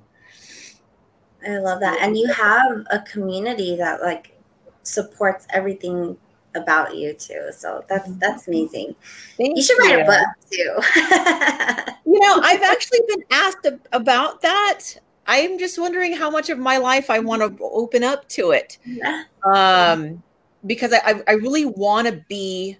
[1.47, 1.99] I love that.
[2.03, 4.39] And you have a community that like
[4.83, 6.19] supports everything
[6.55, 7.49] about you too.
[7.53, 8.19] So that's mm-hmm.
[8.19, 8.95] that's amazing.
[9.39, 11.95] Thank you should write a book too.
[12.09, 14.81] You know i've actually been asked about that
[15.29, 18.79] I'm just wondering how much of my life I want to open up to it.
[18.85, 19.25] Yeah.
[19.45, 20.23] Um,
[20.67, 22.79] because I, I really want to be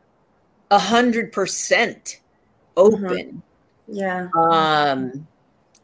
[0.71, 2.21] a hundred percent
[2.77, 3.43] open.
[3.91, 3.95] Mm-hmm.
[3.95, 4.29] Yeah.
[4.35, 5.27] Um,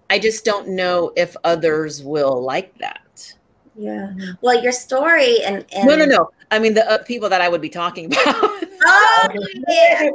[0.09, 3.35] I just don't know if others will like that.
[3.77, 4.13] Yeah.
[4.41, 6.31] Well, your story and, and no, no, no.
[6.51, 8.25] I mean the uh, people that I would be talking about.
[8.27, 9.29] oh,
[9.69, 10.11] yeah.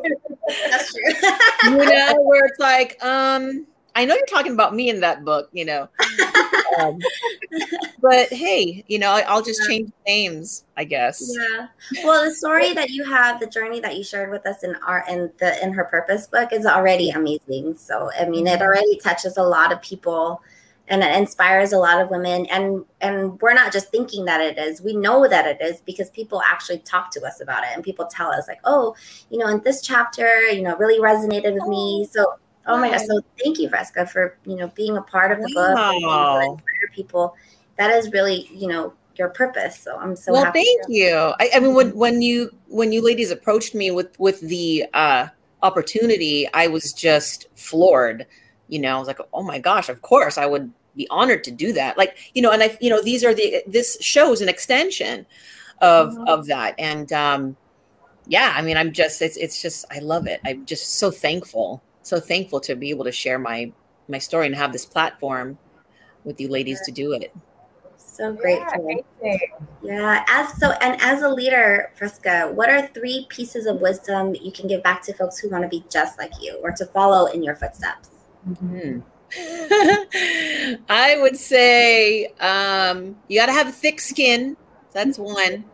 [0.70, 1.72] That's true.
[1.72, 3.68] you know, where it's like, um,
[4.00, 5.90] I know you're talking about me in that book, you know.
[6.80, 7.00] um,
[8.02, 11.30] but hey, you know, I'll just change names, I guess.
[11.38, 11.68] Yeah.
[12.06, 15.04] Well, the story that you have, the journey that you shared with us in our
[15.10, 17.76] in the in her purpose book is already amazing.
[17.76, 20.42] So I mean, it already touches a lot of people
[20.88, 24.58] and it inspires a lot of women and and we're not just thinking that it
[24.58, 27.84] is we know that it is because people actually talk to us about it and
[27.84, 28.96] people tell us like oh
[29.30, 32.10] you know in this chapter you know really resonated with me oh.
[32.12, 33.06] so Oh my gosh!
[33.06, 36.56] So thank you, Fresca, for you know being a part of the wow.
[36.56, 36.62] book.
[36.94, 37.36] people.
[37.78, 39.80] That is really you know your purpose.
[39.80, 40.52] So I'm so well.
[40.52, 41.34] thank you.
[41.40, 45.28] I, I, mean, when when you when you ladies approached me with with the uh,
[45.62, 48.26] opportunity, I was just floored.
[48.68, 51.52] You know, I was like, oh my gosh, of course I would be honored to
[51.52, 51.98] do that.
[51.98, 55.26] Like you know, and I you know these are the this shows an extension
[55.82, 56.28] of mm-hmm.
[56.28, 57.58] of that, and um,
[58.28, 60.40] yeah, I mean, I'm just it's it's just I love it.
[60.46, 63.72] I'm just so thankful so thankful to be able to share my
[64.08, 65.58] my story and have this platform
[66.24, 67.34] with you ladies to do it.
[67.98, 69.04] So grateful.
[69.24, 69.38] Yeah,
[69.82, 70.26] yeah.
[70.28, 74.68] As so and as a leader, Fresca, what are three pieces of wisdom you can
[74.68, 77.44] give back to folks who want to be just like you or to follow in
[77.44, 78.10] your footsteps?
[78.50, 79.00] Mm-hmm.
[80.90, 84.58] I would say um, you got to have a thick skin.
[84.92, 85.66] That's one.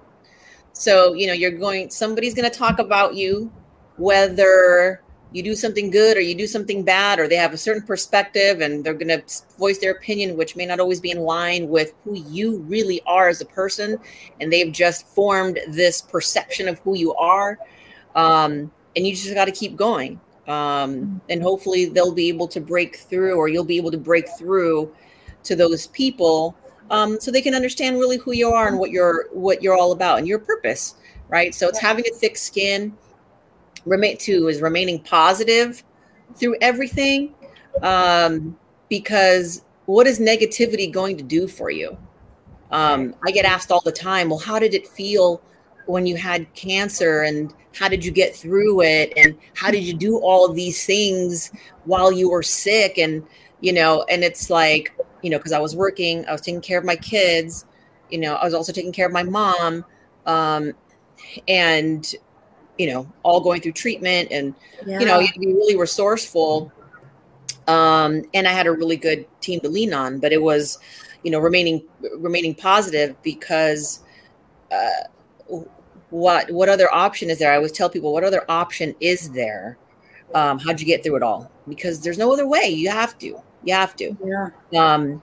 [0.74, 3.50] So, you know, you're going, somebody's going to talk about you,
[3.96, 7.84] whether you do something good or you do something bad or they have a certain
[7.84, 9.24] perspective and they're going to
[9.58, 13.28] voice their opinion which may not always be in line with who you really are
[13.28, 13.98] as a person.
[14.40, 17.60] And they've just formed this perception of who you are.
[18.16, 20.20] Um, and you just got to keep going.
[20.48, 24.28] Um, and hopefully they'll be able to break through or you'll be able to break
[24.38, 24.94] through
[25.44, 26.56] to those people
[26.92, 29.92] um, so they can understand really who you are and what you're what you're all
[29.92, 30.96] about and your purpose
[31.30, 31.54] right?
[31.54, 32.96] So it's having a thick skin
[33.86, 35.84] remain to is remaining positive
[36.36, 37.34] through everything
[37.82, 38.58] um,
[38.90, 41.98] because what is negativity going to do for you?
[42.72, 45.40] Um, i get asked all the time well how did it feel
[45.86, 49.94] when you had cancer and how did you get through it and how did you
[49.94, 51.52] do all of these things
[51.84, 52.98] while you were sick?
[52.98, 53.24] And
[53.62, 56.78] you know and it's like you know because i was working i was taking care
[56.78, 57.66] of my kids
[58.12, 59.84] you know i was also taking care of my mom
[60.26, 60.74] um,
[61.48, 62.16] and
[62.78, 64.54] you know all going through treatment and
[64.86, 65.00] yeah.
[65.00, 66.72] you know you have to be really resourceful.
[67.68, 70.78] Um and i had a really good team to lean on but it was
[71.24, 71.84] you know remaining
[72.20, 74.04] remaining positive because
[74.72, 75.58] uh
[76.12, 77.52] what what other option is there?
[77.52, 79.78] I always tell people what other option is there?
[80.34, 81.52] Um how'd you get through it all?
[81.68, 82.70] Because there's no other way.
[82.70, 83.42] You have to.
[83.64, 84.16] You have to.
[84.24, 84.50] Yeah.
[84.80, 85.22] Um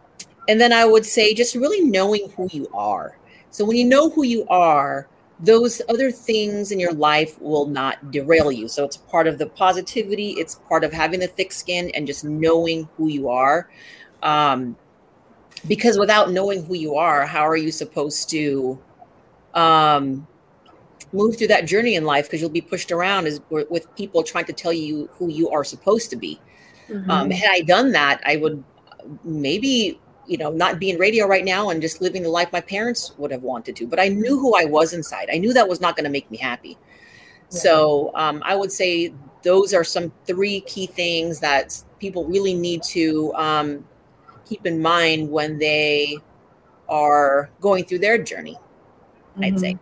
[0.49, 3.17] and then i would say just really knowing who you are.
[3.51, 5.09] So when you know who you are
[5.43, 8.69] those other things in your life will not derail you.
[8.69, 12.25] So it's part of the positivity, it's part of having a thick skin and just
[12.25, 13.69] knowing who you are.
[14.23, 14.77] Um,
[15.67, 18.81] because without knowing who you are, how are you supposed to
[19.55, 20.27] um,
[21.13, 22.27] move through that journey in life?
[22.27, 25.65] Because you'll be pushed around as, with people trying to tell you who you are
[25.65, 26.41] supposed to be.
[26.89, 27.11] Mm-hmm.
[27.11, 28.63] Um, had I done that, I would
[29.25, 30.01] maybe
[30.33, 33.31] you know, not being radio right now and just living the life my parents would
[33.31, 33.87] have wanted to.
[33.87, 35.29] But I knew who I was inside.
[35.31, 36.79] I knew that was not going to make me happy.
[37.51, 37.59] Yeah.
[37.59, 42.83] So um, I would say those are some three key things that people really need
[42.85, 43.85] to um,
[44.47, 46.17] keep in mind when they
[46.89, 48.57] are going through their journey.
[49.43, 49.77] I'd say.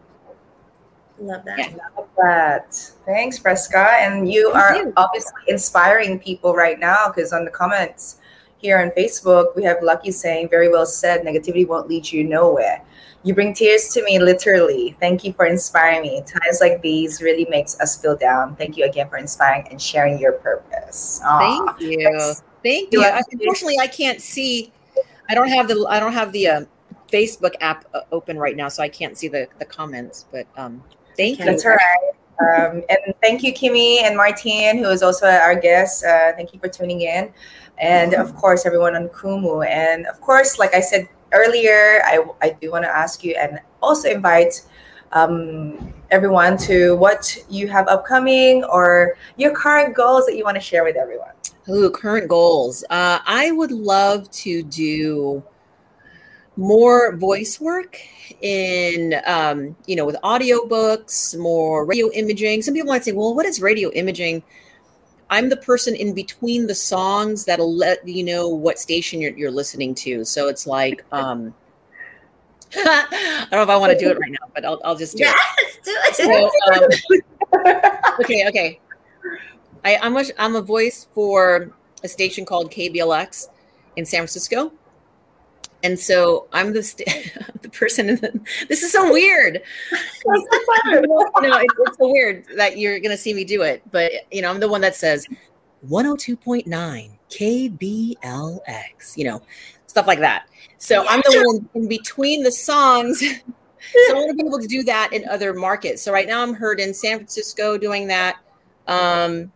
[1.21, 1.59] Love that.
[1.59, 1.77] Yeah.
[1.97, 2.75] Love that.
[3.07, 3.93] Thanks, Fresca.
[4.01, 4.93] And you are you.
[4.97, 8.20] obviously inspiring people right now because on the comments
[8.61, 12.83] here on Facebook, we have Lucky saying, Very well said, negativity won't lead you nowhere.
[13.23, 14.96] You bring tears to me, literally.
[14.99, 16.23] Thank you for inspiring me.
[16.23, 18.57] Times like these really makes us feel down.
[18.57, 21.20] Thank you again for inspiring and sharing your purpose.
[21.25, 22.11] Aw, Thank you.
[22.11, 22.42] thanks.
[22.62, 24.73] Thank You like- Unfortunately, I can't see.
[25.29, 25.87] I don't have the.
[25.88, 26.64] I don't have the uh,
[27.12, 30.27] Facebook app uh, open right now, so I can't see the the comments.
[30.33, 30.83] But um,
[31.16, 31.44] thank you.
[31.44, 32.12] That's all right.
[32.40, 36.05] Um, and thank you, Kimmy and Martine, who is also our guest.
[36.05, 37.33] Uh, thank you for tuning in.
[37.81, 39.66] And of course, everyone on Kumu.
[39.66, 43.61] And of course, like I said earlier, I, I do want to ask you and
[43.83, 44.62] also invite
[45.12, 50.61] um, everyone to what you have upcoming or your current goals that you want to
[50.61, 51.31] share with everyone.
[51.69, 52.85] Ooh, current goals.
[52.90, 55.43] Uh, I would love to do
[56.57, 57.99] more voice work
[58.40, 62.62] in, um, you know, with audiobooks, more radio imaging.
[62.62, 64.43] Some people might say, well, what is radio imaging?
[65.31, 69.51] I'm the person in between the songs that'll let you know what station you're, you're
[69.51, 70.25] listening to.
[70.25, 71.55] So it's like, um,
[72.75, 75.16] I don't know if I want to do it right now, but I'll, I'll just
[75.16, 75.27] do it.
[75.29, 76.14] Yes, do it.
[76.16, 77.25] So,
[77.64, 78.81] um, okay, okay.
[79.85, 83.49] I, I'm a, I'm a voice for a station called KBLX
[83.97, 84.73] in San Francisco,
[85.83, 88.11] and so I'm the st- the person.
[88.11, 89.62] In the, this is so weird.
[90.25, 94.43] you know, it's, it's so weird that you're gonna see me do it, but you
[94.43, 95.27] know, I'm the one that says
[95.88, 99.16] 102.9 KBLX.
[99.16, 99.43] You know,
[99.87, 100.47] stuff like that.
[100.79, 103.21] So I'm the one in between the songs.
[103.21, 106.03] so I want to be able to do that in other markets.
[106.03, 108.38] So right now I'm heard in San Francisco doing that,
[108.87, 109.53] um,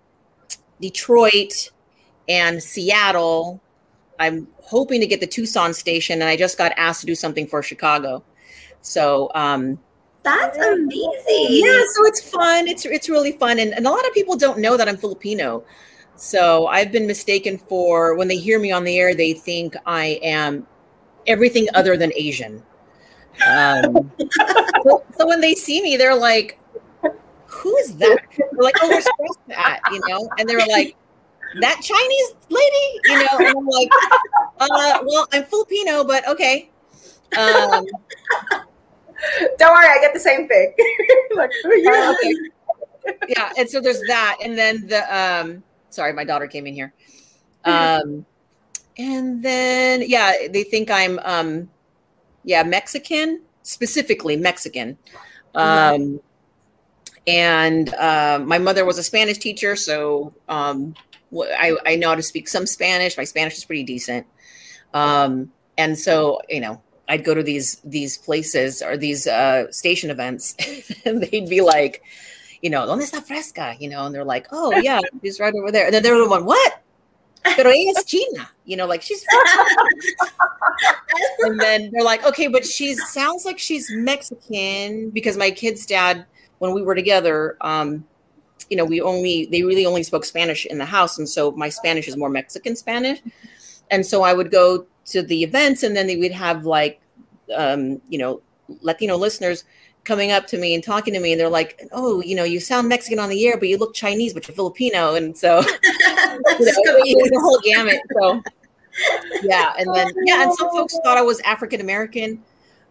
[0.81, 1.71] Detroit,
[2.29, 3.61] and Seattle.
[4.19, 7.47] I'm hoping to get the Tucson station, and I just got asked to do something
[7.47, 8.23] for Chicago.
[8.81, 9.79] So um,
[10.23, 11.47] That's amazing.
[11.49, 12.69] yeah, so it's fun.
[12.69, 15.65] It's it's really fun, and, and a lot of people don't know that I'm Filipino.
[16.17, 20.21] So I've been mistaken for when they hear me on the air, they think I
[20.23, 20.67] am
[21.27, 22.63] everything other than Asian.
[23.49, 24.13] Um,
[24.85, 26.59] so, so when they see me, they're like,
[27.47, 30.95] "Who is that?" They're like, "Oh, where's Fresca at?" You know, and they're like,
[31.61, 33.89] "That Chinese lady," you know, and I'm like,
[34.61, 36.71] uh, "Well, I'm Filipino, but okay."
[37.37, 37.87] Um,
[39.59, 40.75] Don't worry, I get the same thing.
[41.37, 41.91] like, who are you?
[41.93, 42.35] Oh, okay.
[43.29, 46.93] yeah and so there's that and then the um sorry my daughter came in here
[47.65, 48.25] um
[48.99, 51.69] and then yeah they think i'm um
[52.45, 54.97] yeah mexican specifically mexican
[55.55, 56.21] um
[57.27, 60.95] and uh, my mother was a spanish teacher so um
[61.33, 64.27] I, I know how to speak some spanish my spanish is pretty decent
[64.93, 70.11] um and so you know i'd go to these these places or these uh station
[70.11, 70.57] events
[71.05, 72.03] and they'd be like
[72.65, 73.77] you know, ¿dónde está Fresca?
[73.79, 75.85] You know, and they're like, oh, yeah, she's right over there.
[75.85, 76.83] And then they're the one, what?
[77.45, 78.49] Pero ella es China.
[78.65, 79.23] You know, like she's.
[81.41, 86.25] and then they're like, okay, but she sounds like she's Mexican because my kid's dad,
[86.59, 88.07] when we were together, um,
[88.71, 91.19] you know, we only, they really only spoke Spanish in the house.
[91.19, 93.21] And so my Spanish is more Mexican Spanish.
[93.91, 97.03] And so I would go to the events and then they would have like,
[97.55, 98.41] um, you know,
[98.81, 99.65] Latino listeners
[100.05, 102.61] coming up to me and talking to me and they're like oh you know you
[102.61, 105.67] sound mexican on the air but you look chinese but you're filipino and so you
[105.67, 108.43] know, the whole gamut so
[109.43, 112.41] yeah and then yeah and some folks thought i was african american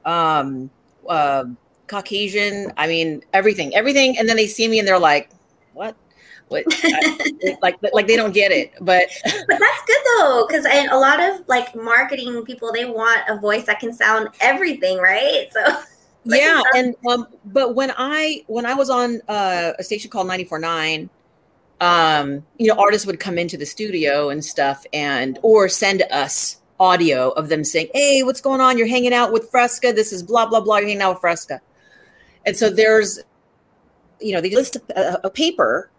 [0.06, 0.70] um
[1.08, 1.44] uh,
[1.88, 5.30] caucasian i mean everything everything and then they see me and they're like
[5.74, 5.96] what?
[6.48, 10.96] What I- like like they don't get it but But that's good though, because a
[10.98, 15.48] lot of like marketing people, they want a voice that can sound everything, right?
[15.52, 15.82] So
[16.26, 21.10] yeah and um but when i when i was on uh, a station called 949
[21.82, 26.62] um you know artists would come into the studio and stuff and or send us
[26.80, 28.78] audio of them saying hey what's going on?
[28.78, 29.94] You're hanging out with fresca.
[29.94, 30.78] This is blah blah blah.
[30.78, 31.62] You're hanging out with fresca.
[32.46, 33.20] And so there's
[34.24, 35.90] you know they list a, a paper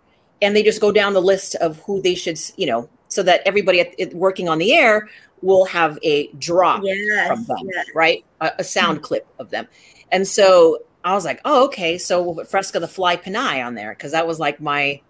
[0.43, 3.41] and they just go down the list of who they should you know so that
[3.47, 5.09] everybody at, working on the air
[5.41, 7.87] will have a drop yes, from them, yes.
[7.95, 8.25] right?
[8.41, 9.05] A, a sound mm-hmm.
[9.05, 9.69] clip of them.
[10.11, 11.99] And so I was like, oh, okay.
[11.99, 15.01] So we'll put Fresca the Fly Pinay on there because that was like my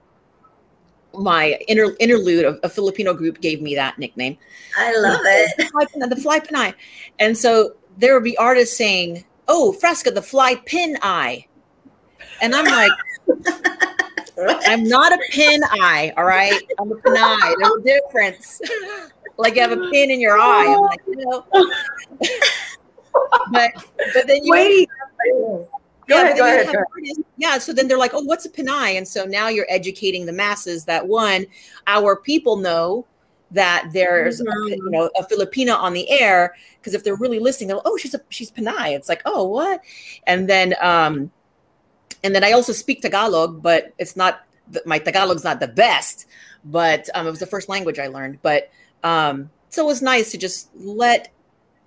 [1.17, 4.37] my inter, interlude of a Filipino group gave me that nickname.
[4.77, 5.57] I love it.
[5.57, 6.75] The Fly Pinay, the Fly Pinay.
[7.21, 11.47] And so there would be artists saying, oh, Fresca the Fly Pin Eye.
[12.45, 12.91] And I'm like,
[14.67, 16.61] I'm not a pin eye, all right?
[16.79, 17.55] I'm a pin eye.
[17.59, 18.61] There's a difference.
[19.39, 20.67] like you have a pin in your eye.
[20.77, 21.45] I'm like, you know.
[23.51, 23.71] but
[24.13, 24.89] but then you Wait.
[25.27, 28.21] Go yeah, ahead, go then you ahead, have artists- yeah, so then they're like, oh,
[28.23, 28.91] what's a pin eye?
[28.91, 31.47] And so now you're educating the masses that one,
[31.87, 33.07] our people know
[33.53, 34.69] that there's a, Mhm.
[34.77, 38.13] you know a Filipina on the air because if they're really listening, they'll oh she's
[38.13, 38.95] a she's Pinay.
[38.95, 39.81] It's like oh what,
[40.27, 41.31] and then um,
[42.25, 44.41] and then I also speak Tagalog, but it's not
[44.87, 46.27] my Tagalog's not the best,
[46.65, 48.39] but um, it was the first language I learned.
[48.41, 48.71] But
[49.05, 51.31] um, so it was nice to just let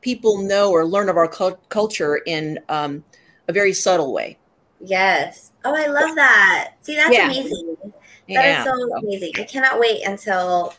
[0.02, 3.04] people know or learn of our cul- culture in um,
[3.48, 4.38] a very subtle way.
[4.80, 5.52] Yes.
[5.66, 6.74] Oh, I love that.
[6.82, 7.26] See, that's Yeah.
[7.26, 7.76] amazing.
[7.82, 7.92] That
[8.30, 8.64] is Yeah.
[8.64, 9.32] so amazing.
[9.38, 10.76] I cannot wait until,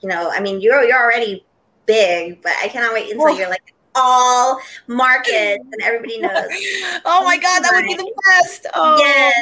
[0.00, 1.46] you know, I mean, you're you're already
[1.86, 6.48] big, but I cannot wait until Well- you're like all markets and everybody knows.
[7.04, 8.66] Oh my god, that would be the best.
[8.74, 9.34] Oh Yes.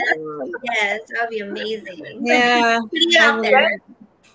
[0.64, 2.20] Yes, that would be amazing.
[2.22, 2.80] yeah.
[3.20, 3.78] Out there.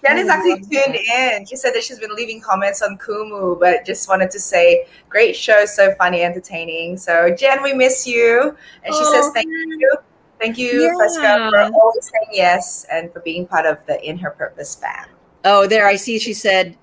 [0.05, 1.45] Jen is actually tuned in.
[1.45, 5.35] She said that she's been leaving comments on Kumu, but just wanted to say, great
[5.35, 6.97] show, so funny, entertaining.
[6.97, 8.55] So, Jen, we miss you.
[8.83, 9.93] And she says, Oh, thank you.
[10.39, 10.95] Thank you, Yeah.
[10.97, 15.05] Fresca, for always saying yes and for being part of the In Her Purpose fam.
[15.45, 16.17] Oh, there I see.
[16.17, 16.75] She said,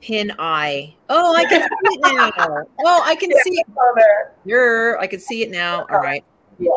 [0.00, 2.30] "Pin eye." Oh, I can see it now.
[2.84, 3.66] Oh, I can see it.
[4.44, 4.98] You're.
[4.98, 5.86] I can see it now.
[5.90, 6.24] All right.
[6.58, 6.70] Yeah.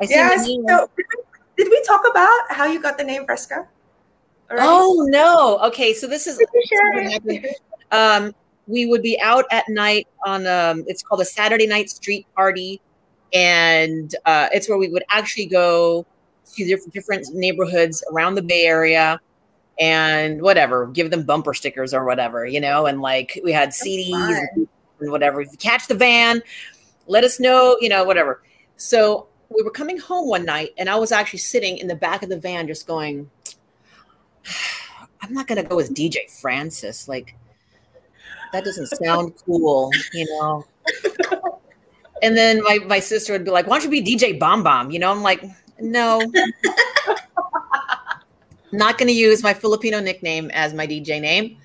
[0.00, 0.14] I see.
[0.14, 0.46] Yes.
[0.46, 0.64] the.
[0.68, 0.90] So,
[1.56, 3.66] did we, talk about how you got the name Fresca?
[4.50, 4.66] Already?
[4.68, 5.58] Oh no.
[5.68, 7.42] Okay, so this is Did you this is share what it?
[7.92, 8.26] happened.
[8.26, 8.34] um,
[8.66, 12.80] we would be out at night on um, it's called a Saturday night street party,
[13.32, 16.06] and uh, it's where we would actually go
[16.54, 19.20] to diff- different neighborhoods around the Bay Area,
[19.78, 24.10] and whatever, give them bumper stickers or whatever, you know, and like we had CDs
[24.10, 24.68] fun.
[25.00, 25.40] and whatever.
[25.40, 26.42] If you catch the van,
[27.06, 28.42] let us know, you know, whatever.
[28.76, 32.22] So we were coming home one night, and I was actually sitting in the back
[32.22, 33.30] of the van, just going.
[35.20, 37.08] I'm not gonna go with DJ Francis.
[37.08, 37.34] Like
[38.52, 40.64] that doesn't sound cool, you know.
[42.22, 44.90] And then my my sister would be like, "Why don't you be DJ Bomb Bomb?"
[44.90, 45.44] You know, I'm like,
[45.80, 46.20] "No,
[48.72, 51.58] not gonna use my Filipino nickname as my DJ name."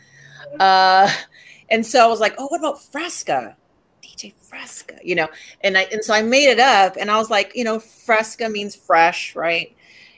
[0.59, 1.11] Uh,
[1.69, 3.55] and so I was like, "Oh, what about Fresca?"
[4.01, 5.27] DJ Fresca, you know,
[5.61, 8.49] and I and so I made it up, and I was like, you know, Fresca
[8.49, 9.75] means fresh, right?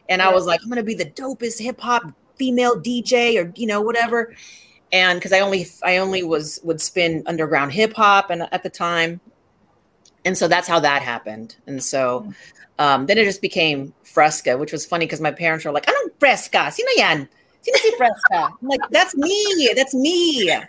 [0.10, 3.68] And I was like, I'm gonna be the dopest hip hop female DJ, or you
[3.68, 4.36] know, whatever.
[4.92, 8.70] And because I only I only was would spin underground hip hop, and at the
[8.70, 9.20] time,
[10.26, 11.56] and so that's how that happened.
[11.68, 12.34] And so
[12.80, 16.10] um, then it just became Fresca, which was funny because my parents were like, "Anong
[16.20, 16.72] Fresca?
[16.72, 17.30] Sino yan?
[17.62, 19.70] Sino si Fresca?" I'm like, "That's me.
[19.76, 20.50] That's me."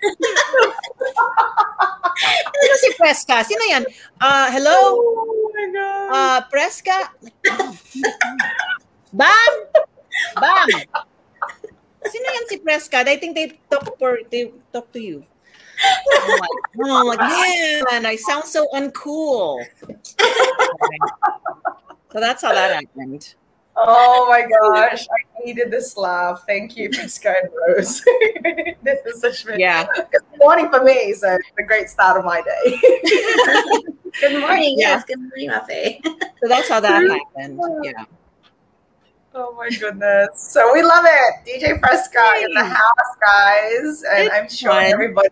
[2.63, 3.45] Sino si Fresca?
[3.45, 3.85] Sino yan?
[4.21, 4.77] Uh, hello?
[5.01, 6.09] Oh my God.
[6.13, 7.11] Uh, Fresca?
[9.13, 9.53] Bam!
[10.41, 10.69] Bam!
[12.07, 13.05] Sino yan si Fresca?
[13.05, 15.25] I think they talk for they talk to you.
[16.23, 16.51] I'm like,
[16.83, 19.65] oh, I'm like, man, I sound so uncool.
[22.13, 23.35] so that's how that happened.
[23.77, 26.45] Oh my gosh, I needed this laugh.
[26.47, 28.01] Thank you, Fresca and Rose.
[28.83, 29.87] this is such a Yeah.
[30.11, 32.79] good morning for me, so it's a great start of my day.
[34.21, 34.77] Good morning.
[34.79, 34.89] Yeah.
[34.97, 36.01] Yes, good morning, Mafe.
[36.43, 37.03] So that's how that
[37.37, 37.61] happened.
[37.83, 38.05] Yeah.
[39.35, 40.29] oh my goodness.
[40.37, 41.35] So we love it.
[41.47, 44.03] DJ Fresca in the house, guys.
[44.11, 44.85] And It's I'm sure fun.
[44.85, 45.29] everybody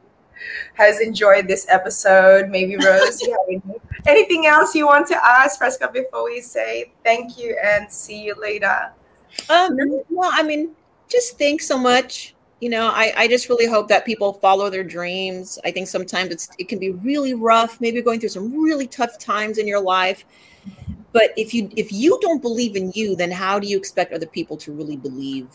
[0.75, 2.49] has enjoyed this episode.
[2.49, 6.93] Maybe Rose, you have any- anything else you want to ask Fresca before we say
[7.03, 8.91] thank you and see you later?
[9.49, 9.79] Um,
[10.11, 10.71] well, I mean,
[11.09, 12.35] just thanks so much.
[12.61, 15.59] You know, I, I just really hope that people follow their dreams.
[15.65, 19.19] I think sometimes it's it can be really rough, maybe going through some really tough
[19.19, 20.25] times in your life.
[21.13, 24.27] But if you if you don't believe in you, then how do you expect other
[24.27, 25.49] people to really believe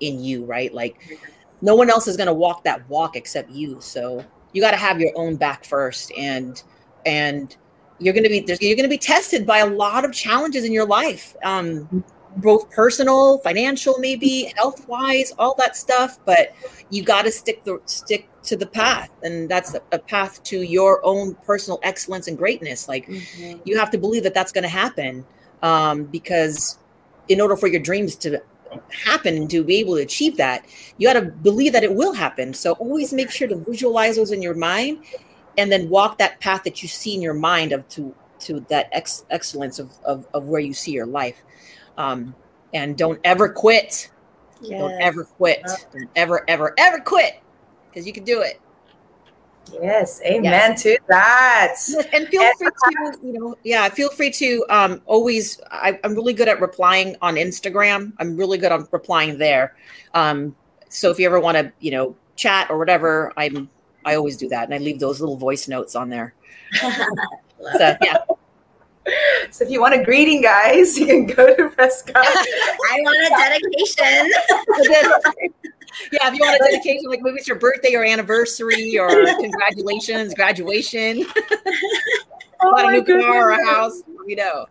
[0.00, 0.72] in you, right?
[0.72, 1.18] Like
[1.62, 3.80] no one else is going to walk that walk except you.
[3.80, 6.62] So you got to have your own back first and
[7.06, 7.56] and
[7.98, 10.64] you're going to be there's, you're going to be tested by a lot of challenges
[10.64, 11.34] in your life.
[11.44, 12.04] Um
[12.36, 16.18] both personal, financial, maybe health wise, all that stuff.
[16.24, 16.54] But
[16.90, 20.62] you got to stick the stick to the path, and that's a, a path to
[20.62, 22.88] your own personal excellence and greatness.
[22.88, 23.08] Like
[23.64, 25.24] you have to believe that that's going to happen,
[25.62, 26.78] um, because
[27.28, 28.42] in order for your dreams to
[29.04, 30.66] happen to be able to achieve that,
[30.98, 32.54] you got to believe that it will happen.
[32.54, 35.04] So always make sure to visualize those in your mind,
[35.58, 38.88] and then walk that path that you see in your mind of to to that
[38.92, 41.42] ex- excellence of, of of where you see your life
[41.96, 42.34] um,
[42.74, 44.10] and don't ever quit.
[44.68, 45.62] Don't ever quit.
[45.92, 47.40] Don't ever, ever, ever quit
[47.90, 48.60] because you can do it.
[49.80, 51.74] Yes, amen to that.
[51.88, 55.60] Yes, and feel free to, you know, yeah, feel free to um, always.
[55.70, 58.12] I, I'm really good at replying on Instagram.
[58.18, 59.76] I'm really good on replying there.
[60.14, 60.54] Um,
[60.88, 63.68] so if you ever want to, you know, chat or whatever, I'm
[64.04, 66.34] I always do that, and I leave those little voice notes on there.
[66.80, 68.18] so yeah.
[69.50, 72.12] So if you want a greeting, guys, you can go to Fresca.
[72.16, 74.30] I want a dedication.
[76.12, 79.08] yeah, if you want a dedication, like maybe it's your birthday or anniversary or
[79.40, 81.24] congratulations, graduation,
[82.64, 84.66] Oh a new car or a house, you know.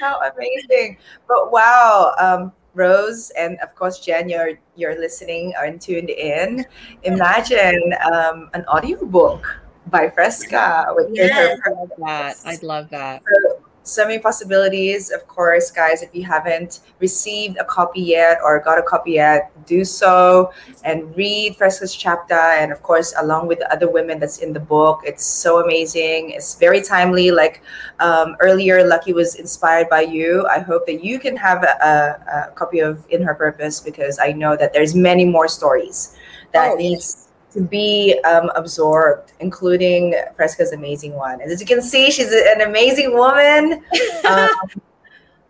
[0.00, 0.98] How amazing!
[1.26, 6.64] But wow, um, Rose and of course Jen, you're you're listening and tuned in.
[7.02, 9.60] Imagine um, an audiobook
[9.90, 11.58] by Fresca with Her Yes.
[11.64, 12.36] That.
[12.36, 12.46] Purpose.
[12.46, 13.22] I'd love that.
[13.42, 13.57] So,
[13.88, 15.10] so many possibilities.
[15.10, 19.50] Of course, guys, if you haven't received a copy yet or got a copy yet,
[19.66, 20.52] do so
[20.84, 22.34] and read Fresca's chapter.
[22.34, 26.30] And of course, along with the other women that's in the book, it's so amazing.
[26.30, 27.30] It's very timely.
[27.30, 27.62] Like
[28.00, 30.46] um, earlier, Lucky was inspired by you.
[30.46, 34.18] I hope that you can have a, a, a copy of In Her Purpose because
[34.18, 36.16] I know that there's many more stories
[36.52, 41.40] that Oh, needs to be um, absorbed, including Fresca's amazing one.
[41.40, 43.82] And as you can see, she's an amazing woman.
[44.28, 44.50] Um,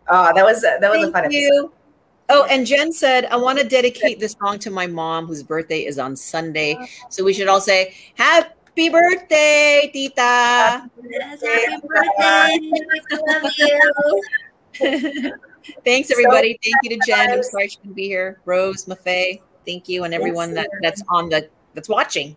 [0.08, 1.36] oh, that was that was a Thank fun episode.
[1.38, 1.72] you.
[2.30, 5.84] Oh, and Jen said, I want to dedicate this song to my mom, whose birthday
[5.86, 6.76] is on Sunday.
[7.08, 10.88] So we should all say, Happy birthday, Tita.
[11.02, 12.70] Yes, happy birthday.
[13.26, 15.34] Love you.
[15.84, 16.58] Thanks, So- everybody.
[16.62, 17.30] Thank you to Jen.
[17.32, 18.40] I'm sorry she couldn't be here.
[18.44, 22.36] Rose, Mafe, thank you, and everyone that, that's on the that's watching.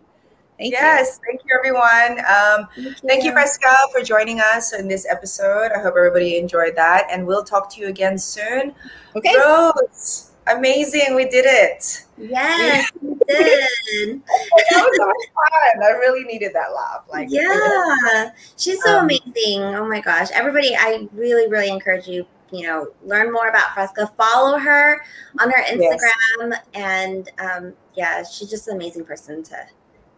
[0.58, 2.24] Thank yes, thank you, everyone.
[2.26, 5.72] Um, thank you, Fresca, for joining us in this episode.
[5.72, 8.72] I hope everybody enjoyed that, and we'll talk to you again soon.
[9.16, 9.34] Okay.
[9.44, 12.04] Rose, amazing, we did it.
[12.16, 14.22] Yes, you did.
[14.70, 15.82] That was so fun.
[15.82, 17.04] I really needed that laugh.
[17.10, 19.62] Like, Yeah, she's so Um, amazing.
[19.62, 20.28] Oh my gosh.
[20.32, 24.12] Everybody, I really, really encourage you, you know, learn more about Fresca.
[24.16, 25.00] Follow her
[25.40, 26.54] on her Instagram.
[26.74, 29.56] And um, yeah, she's just an amazing person to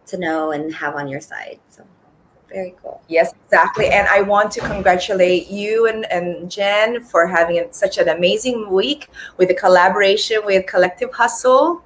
[0.07, 1.59] to know and have on your side.
[1.69, 1.83] So
[2.49, 3.01] very cool.
[3.07, 3.87] Yes, exactly.
[3.87, 9.09] And I want to congratulate you and, and Jen for having such an amazing week
[9.37, 11.83] with the collaboration with Collective Hustle.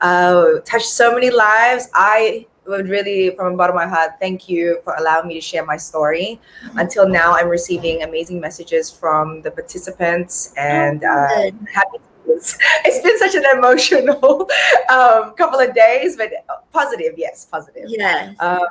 [0.00, 1.88] Uh, touched so many lives.
[1.94, 5.40] I would really, from the bottom of my heart, thank you for allowing me to
[5.40, 6.40] share my story.
[6.76, 11.98] Until now, I'm receiving amazing messages from the participants and uh, happy.
[12.32, 14.48] It's been such an emotional
[14.88, 16.30] um, couple of days, but
[16.72, 17.84] positive, yes, positive.
[17.88, 18.36] Yes.
[18.40, 18.66] Um,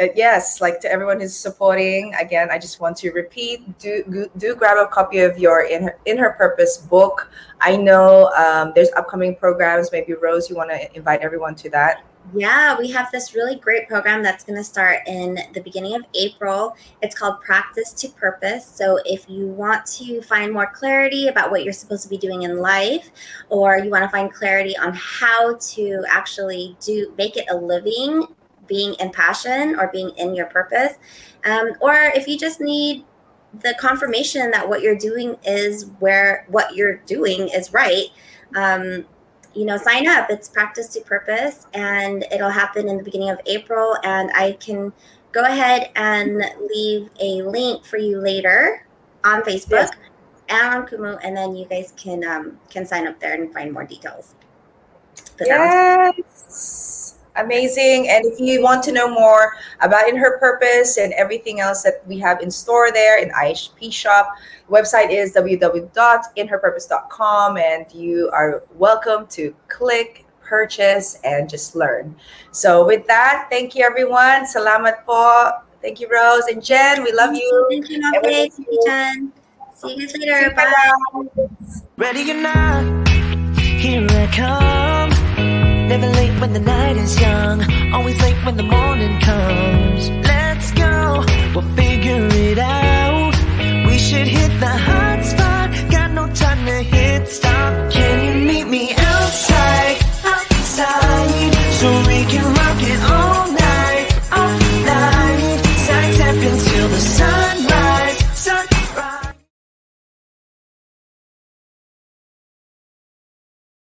[0.00, 4.30] uh, yes, like to everyone who's supporting, again, I just want to repeat: do do-
[4.38, 7.30] do grab a copy of your in her in her purpose book.
[7.60, 9.92] I know um, there's upcoming programs.
[9.92, 12.04] Maybe Rose, you want to invite everyone to that.
[12.34, 16.02] Yeah, we have this really great program that's going to start in the beginning of
[16.14, 16.76] April.
[17.02, 18.64] It's called Practice to Purpose.
[18.64, 22.42] So, if you want to find more clarity about what you're supposed to be doing
[22.42, 23.10] in life,
[23.48, 28.26] or you want to find clarity on how to actually do make it a living,
[28.66, 30.94] being in passion or being in your purpose,
[31.44, 33.04] um, or if you just need
[33.62, 38.06] the confirmation that what you're doing is where what you're doing is right.
[38.56, 39.04] Um,
[39.54, 40.30] you know, sign up.
[40.30, 43.96] It's practice to purpose, and it'll happen in the beginning of April.
[44.04, 44.92] And I can
[45.32, 48.86] go ahead and leave a link for you later
[49.24, 49.90] on Facebook Yes.
[50.48, 53.72] and on Kumu, and then you guys can um, can sign up there and find
[53.72, 54.34] more details.
[55.38, 58.08] But Yes, amazing.
[58.08, 62.06] And if you want to know more about In Her Purpose and everything else that
[62.06, 64.28] we have in store there in IHP Shop,
[64.70, 72.14] website is www.inherpurpose.com, and you are welcome to click, purchase, and just learn.
[72.50, 74.44] So with that, thank you everyone.
[74.44, 75.50] Salamat po.
[75.80, 77.02] Thank you, Rose and Jen.
[77.02, 77.66] We love you.
[77.68, 78.66] Thank you, And we Thank you.
[78.70, 79.32] you, Jen.
[79.74, 80.40] See you guys later.
[80.40, 80.72] You Bye.
[81.16, 81.50] later.
[81.96, 82.84] Ready or not,
[83.58, 84.91] here I come.
[85.88, 87.62] Never late when the night is young.
[87.92, 90.10] Always late when the morning comes.
[90.26, 91.24] Let's go,
[91.54, 93.34] we'll figure it out.
[93.86, 97.91] We should hit the hot spot Got no time to hit stop.